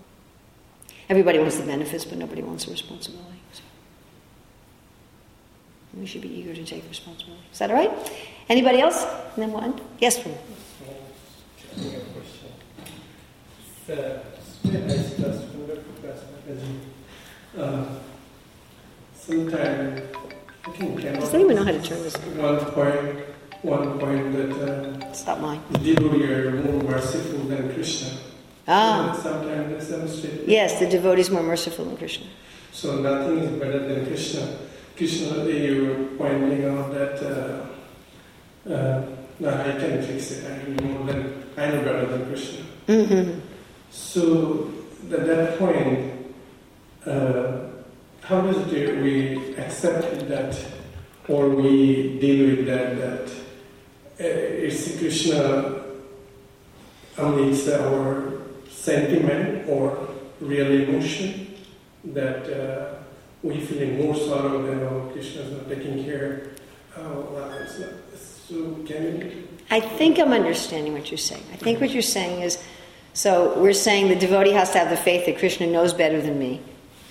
[1.09, 3.39] Everybody wants the benefits, but nobody wants the responsibility.
[3.53, 3.61] So
[5.99, 7.43] we should be eager to take responsibility.
[7.51, 7.91] Is that all right?
[8.49, 9.05] Anybody else?
[9.38, 9.81] And then.
[9.99, 10.33] Yes, from
[17.58, 17.86] uh,
[19.16, 20.01] sometime
[20.68, 22.16] I think Does anyone know how to turn this?
[22.16, 23.20] One point,
[23.62, 25.62] one point that uh, Stop mine.
[25.70, 28.18] the devotee are more merciful than Krishna.
[28.68, 29.18] Ah.
[29.22, 30.47] Sometimes demonstrated.
[30.47, 32.26] Yes, the devotee is more merciful than Krishna.
[32.72, 34.58] So nothing is better than Krishna.
[34.97, 39.06] Krishna, you were pointing out that uh, uh,
[39.39, 40.51] no, I can fix it.
[40.51, 42.66] I know more than I know better than Krishna.
[42.88, 43.39] Mm-hmm.
[43.91, 44.72] So
[45.12, 46.14] at that point,
[47.06, 47.70] uh,
[48.22, 50.58] how does it, we accept that,
[51.28, 52.97] or we deal with that?
[52.97, 53.30] That
[54.20, 55.86] uh, it's Krishna
[57.18, 60.10] it's our sentiment or
[60.41, 61.56] real emotion
[62.03, 62.95] that uh,
[63.41, 66.51] we feel more sorrow than oh Krishna is not taking care.
[66.97, 67.89] It's not.
[68.47, 69.47] So can you?
[69.72, 71.43] I think I'm understanding what you're saying.
[71.51, 72.62] I think what you're saying is
[73.13, 76.38] so we're saying the devotee has to have the faith that Krishna knows better than
[76.38, 76.62] me.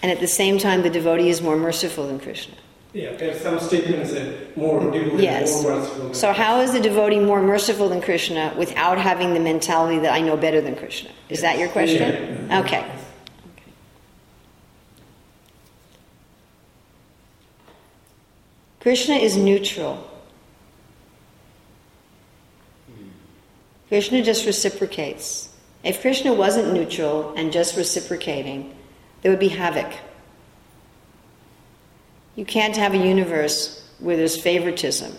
[0.05, 2.55] And at the same time, the devotee is more merciful than Krishna.
[2.93, 5.62] Yeah, there's some statements that more devotee, yes.
[5.62, 6.12] more merciful.
[6.12, 10.20] So how is the devotee more merciful than Krishna without having the mentality that I
[10.20, 11.09] know better than Krishna?
[11.31, 11.40] Is yes.
[11.40, 12.48] that your question?
[12.51, 12.60] Yeah.
[12.60, 12.85] Okay.
[18.81, 20.06] Krishna is neutral.
[23.89, 25.48] Krishna just reciprocates.
[25.82, 28.74] If Krishna wasn't neutral and just reciprocating,
[29.24, 29.90] there would be havoc.
[32.36, 35.14] You can't have a universe where there's favoritism,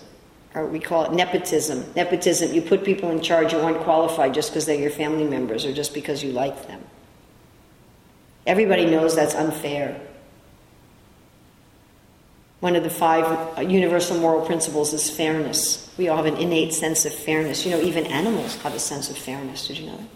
[0.53, 1.84] or we call it nepotism.
[1.95, 5.65] Nepotism, you put people in charge who aren't qualified just because they're your family members
[5.65, 6.84] or just because you like them.
[8.45, 9.99] Everybody knows that's unfair.
[12.60, 15.91] One of the five uh, universal moral principles is fairness.
[15.98, 17.65] We all have an innate sense of fairness.
[17.65, 19.68] You know, even animals have a sense of fairness.
[19.68, 20.07] Did you know that?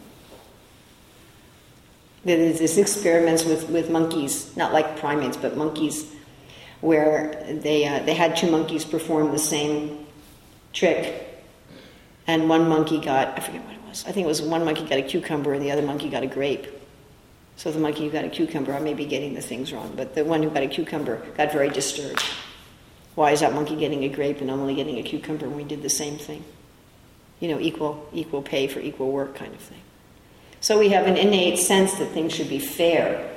[2.23, 6.05] There's this experiments with, with monkeys, not like primates, but monkeys.
[6.81, 10.05] where they, uh, they had two monkeys perform the same
[10.73, 11.43] trick,
[12.27, 14.85] and one monkey got, I forget what it was, I think it was one monkey
[14.85, 16.67] got a cucumber and the other monkey got a grape.
[17.57, 20.15] So the monkey who got a cucumber, I may be getting the things wrong, but
[20.15, 22.23] the one who got a cucumber got very disturbed.
[23.15, 25.63] Why is that monkey getting a grape and I'm only getting a cucumber when we
[25.65, 26.45] did the same thing?
[27.41, 29.81] You know, equal, equal pay for equal work kind of thing.
[30.61, 33.29] So we have an innate sense that things should be fair.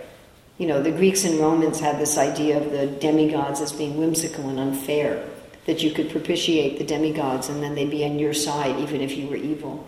[0.58, 4.48] You know, the Greeks and Romans had this idea of the demigods as being whimsical
[4.48, 5.24] and unfair,
[5.66, 9.16] that you could propitiate the demigods and then they'd be on your side even if
[9.16, 9.86] you were evil.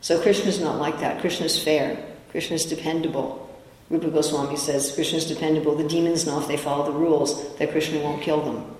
[0.00, 1.20] So Krishna's not like that.
[1.20, 2.02] Krishna's fair.
[2.30, 3.44] Krishna's dependable.
[3.90, 5.74] Rupa Goswami says Krishna's dependable.
[5.74, 8.76] The demons know if they follow the rules that Krishna won't kill them.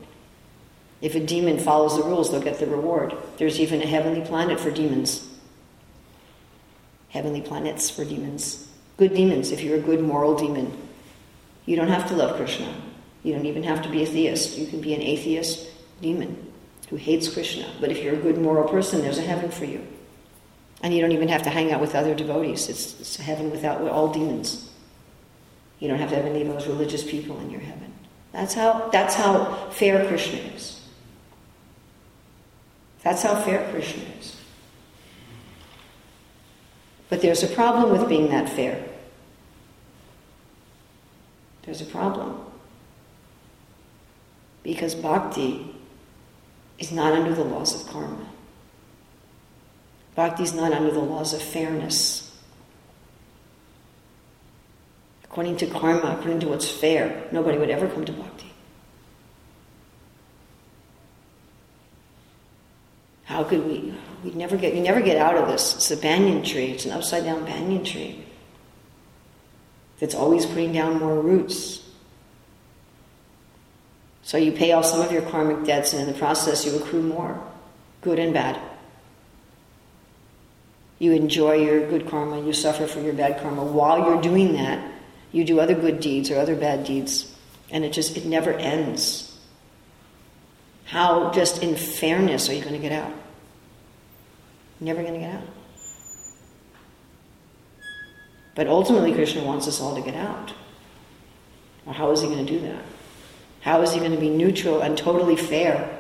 [1.01, 3.17] If a demon follows the rules, they'll get the reward.
[3.37, 5.27] There's even a heavenly planet for demons.
[7.09, 8.69] Heavenly planets for demons.
[8.97, 10.77] Good demons, if you're a good moral demon.
[11.67, 12.75] You don't have to love Krishna.
[13.23, 14.59] You don't even have to be a theist.
[14.59, 15.69] You can be an atheist
[16.01, 16.53] demon
[16.89, 17.71] who hates Krishna.
[17.81, 19.87] But if you're a good moral person, there's a heaven for you.
[20.83, 22.69] And you don't even have to hang out with other devotees.
[22.69, 24.71] It's, it's heaven without all demons.
[25.81, 27.93] You don't have to have any of those religious people in your heaven.
[28.33, 30.81] That's how, that's how fair Krishna is.
[33.03, 34.37] That's how fair Krishna is.
[37.09, 38.85] But there's a problem with being that fair.
[41.63, 42.45] There's a problem.
[44.63, 45.75] Because bhakti
[46.79, 48.29] is not under the laws of karma.
[50.15, 52.25] Bhakti is not under the laws of fairness.
[55.25, 58.53] According to karma, according to what's fair, nobody would ever come to bhakti.
[63.25, 63.95] How could we?
[64.25, 64.75] We'd never get.
[64.75, 65.77] You never get out of this.
[65.77, 66.73] It's a banyan tree.
[66.73, 68.25] It's an upside down banyan tree.
[70.01, 71.83] That's always putting down more roots.
[74.23, 77.03] So you pay off some of your karmic debts, and in the process, you accrue
[77.03, 77.43] more,
[78.03, 78.61] good and bad.
[80.99, 83.65] You enjoy your good karma, you suffer for your bad karma.
[83.65, 84.93] While you're doing that,
[85.33, 87.35] you do other good deeds or other bad deeds,
[87.71, 89.35] and it just it never ends.
[90.85, 93.13] How just in fairness are you going to get out?
[94.81, 95.47] Never going to get out.
[98.55, 100.53] But ultimately, Krishna wants us all to get out.
[101.85, 102.83] Well, how is he going to do that?
[103.61, 105.99] How is he going to be neutral and totally fair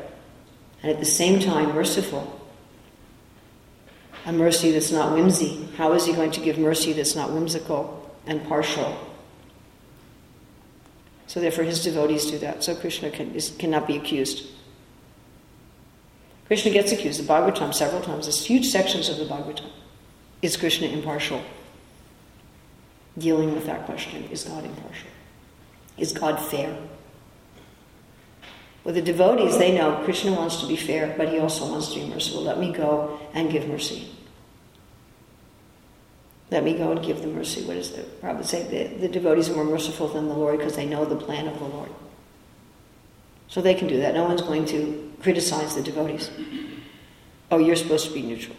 [0.82, 2.38] and at the same time merciful?
[4.28, 5.66] a mercy that's not whimsy?
[5.76, 8.94] How is he going to give mercy that's not whimsical and partial?
[11.26, 12.62] So therefore his devotees do that.
[12.62, 14.46] So Krishna can, is, cannot be accused.
[16.48, 17.20] Krishna gets accused.
[17.20, 18.24] The Bhagavatam several times.
[18.24, 19.70] There's huge sections of the Bhagavatam.
[20.42, 21.42] Is Krishna impartial?
[23.16, 24.24] Dealing with that question.
[24.30, 25.10] Is God impartial?
[25.98, 26.76] Is God fair?
[28.82, 32.00] Well, the devotees, they know Krishna wants to be fair, but he also wants to
[32.00, 32.42] be merciful.
[32.42, 34.08] Let me go and give mercy.
[36.50, 37.62] Let me go and give the mercy.
[37.64, 38.62] What does the Prabhupada say?
[38.62, 41.58] The, the devotees are more merciful than the Lord because they know the plan of
[41.58, 41.90] the Lord.
[43.48, 44.14] So they can do that.
[44.14, 46.30] No one's going to criticize the devotees.
[47.50, 48.56] Oh, you're supposed to be neutral.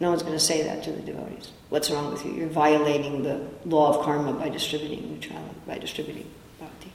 [0.00, 1.52] No one's going to say that to the devotees.
[1.68, 2.32] What's wrong with you?
[2.32, 6.92] You're violating the law of karma by distributing neutrality, by distributing bhakti.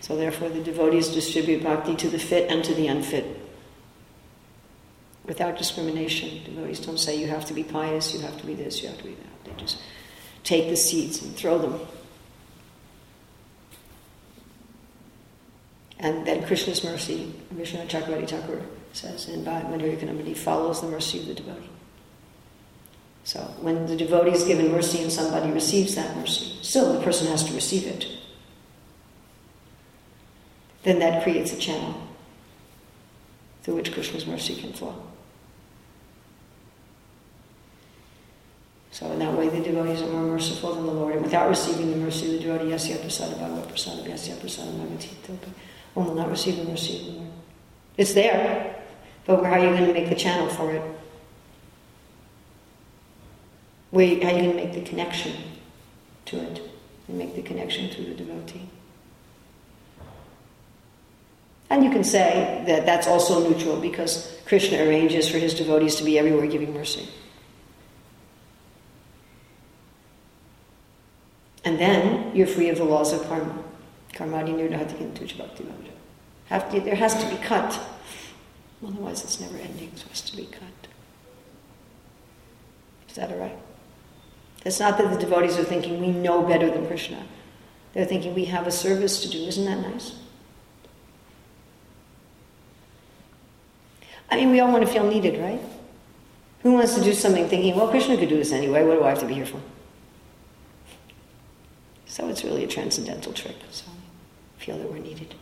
[0.00, 3.38] So therefore, the devotees distribute bhakti to the fit and to the unfit
[5.26, 6.42] without discrimination.
[6.44, 8.98] Devotees don't say you have to be pious, you have to be this, you have
[8.98, 9.44] to be that.
[9.44, 9.78] They just
[10.42, 11.78] take the seeds and throw them.
[16.00, 18.62] And then Krishna's mercy, Vishwanath Chakravarti Thakur
[18.92, 21.68] says and in Madhurya follows the mercy of the devotee.
[23.24, 27.26] So when the devotee is given mercy and somebody receives that mercy, still the person
[27.26, 28.06] has to receive it.
[30.82, 31.94] Then that creates a channel
[33.62, 34.94] through which Krishna's mercy can flow.
[38.90, 41.14] So in that way, the devotees are more merciful than the Lord.
[41.14, 45.38] And without receiving the mercy of the devotee, yasya prasada bhagavad prasada yasya prasada bhagavatita,
[45.94, 47.30] one will not receive the mercy of the Lord.
[47.96, 48.76] It's there,
[49.26, 50.82] but how are you going to make the channel for it?
[53.90, 55.34] Where, how are you going to make the connection
[56.26, 56.62] to it?
[57.08, 58.68] And make the connection to the devotee?
[61.68, 66.04] And you can say that that's also neutral because Krishna arranges for his devotees to
[66.04, 67.08] be everywhere giving mercy.
[71.64, 73.62] And then you're free of the laws of karma.
[74.12, 75.64] Karmadi nirdhati bhakti
[76.50, 77.80] have to, There has to be cut.
[78.86, 80.88] Otherwise it's never ending, so it has to be cut.
[83.08, 83.58] Is that all right?
[84.64, 87.24] It's not that the devotees are thinking we know better than Krishna.
[87.92, 89.38] They're thinking we have a service to do.
[89.38, 90.14] Isn't that nice?
[94.30, 95.60] I mean, we all want to feel needed, right?
[96.62, 99.08] Who wants to do something thinking, well, Krishna could do this anyway, what do I
[99.08, 99.60] have to be here for?
[102.06, 103.56] So it's really a transcendental trick.
[103.70, 103.86] So
[104.60, 105.34] feel that we're needed.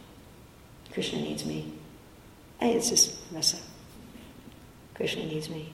[0.93, 1.73] Krishna needs me.
[2.61, 3.61] Hey, it's just mess up.
[4.95, 5.73] Krishna needs me.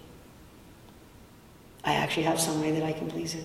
[1.85, 3.45] I actually have some way that I can please him.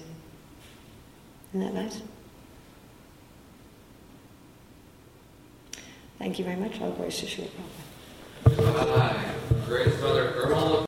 [1.53, 2.01] Isn't that nice?
[6.17, 6.79] Thank you very much.
[6.81, 7.25] All glories to
[8.45, 8.97] Prabhupada.
[8.97, 9.25] Hi.
[9.65, 10.31] Great Mother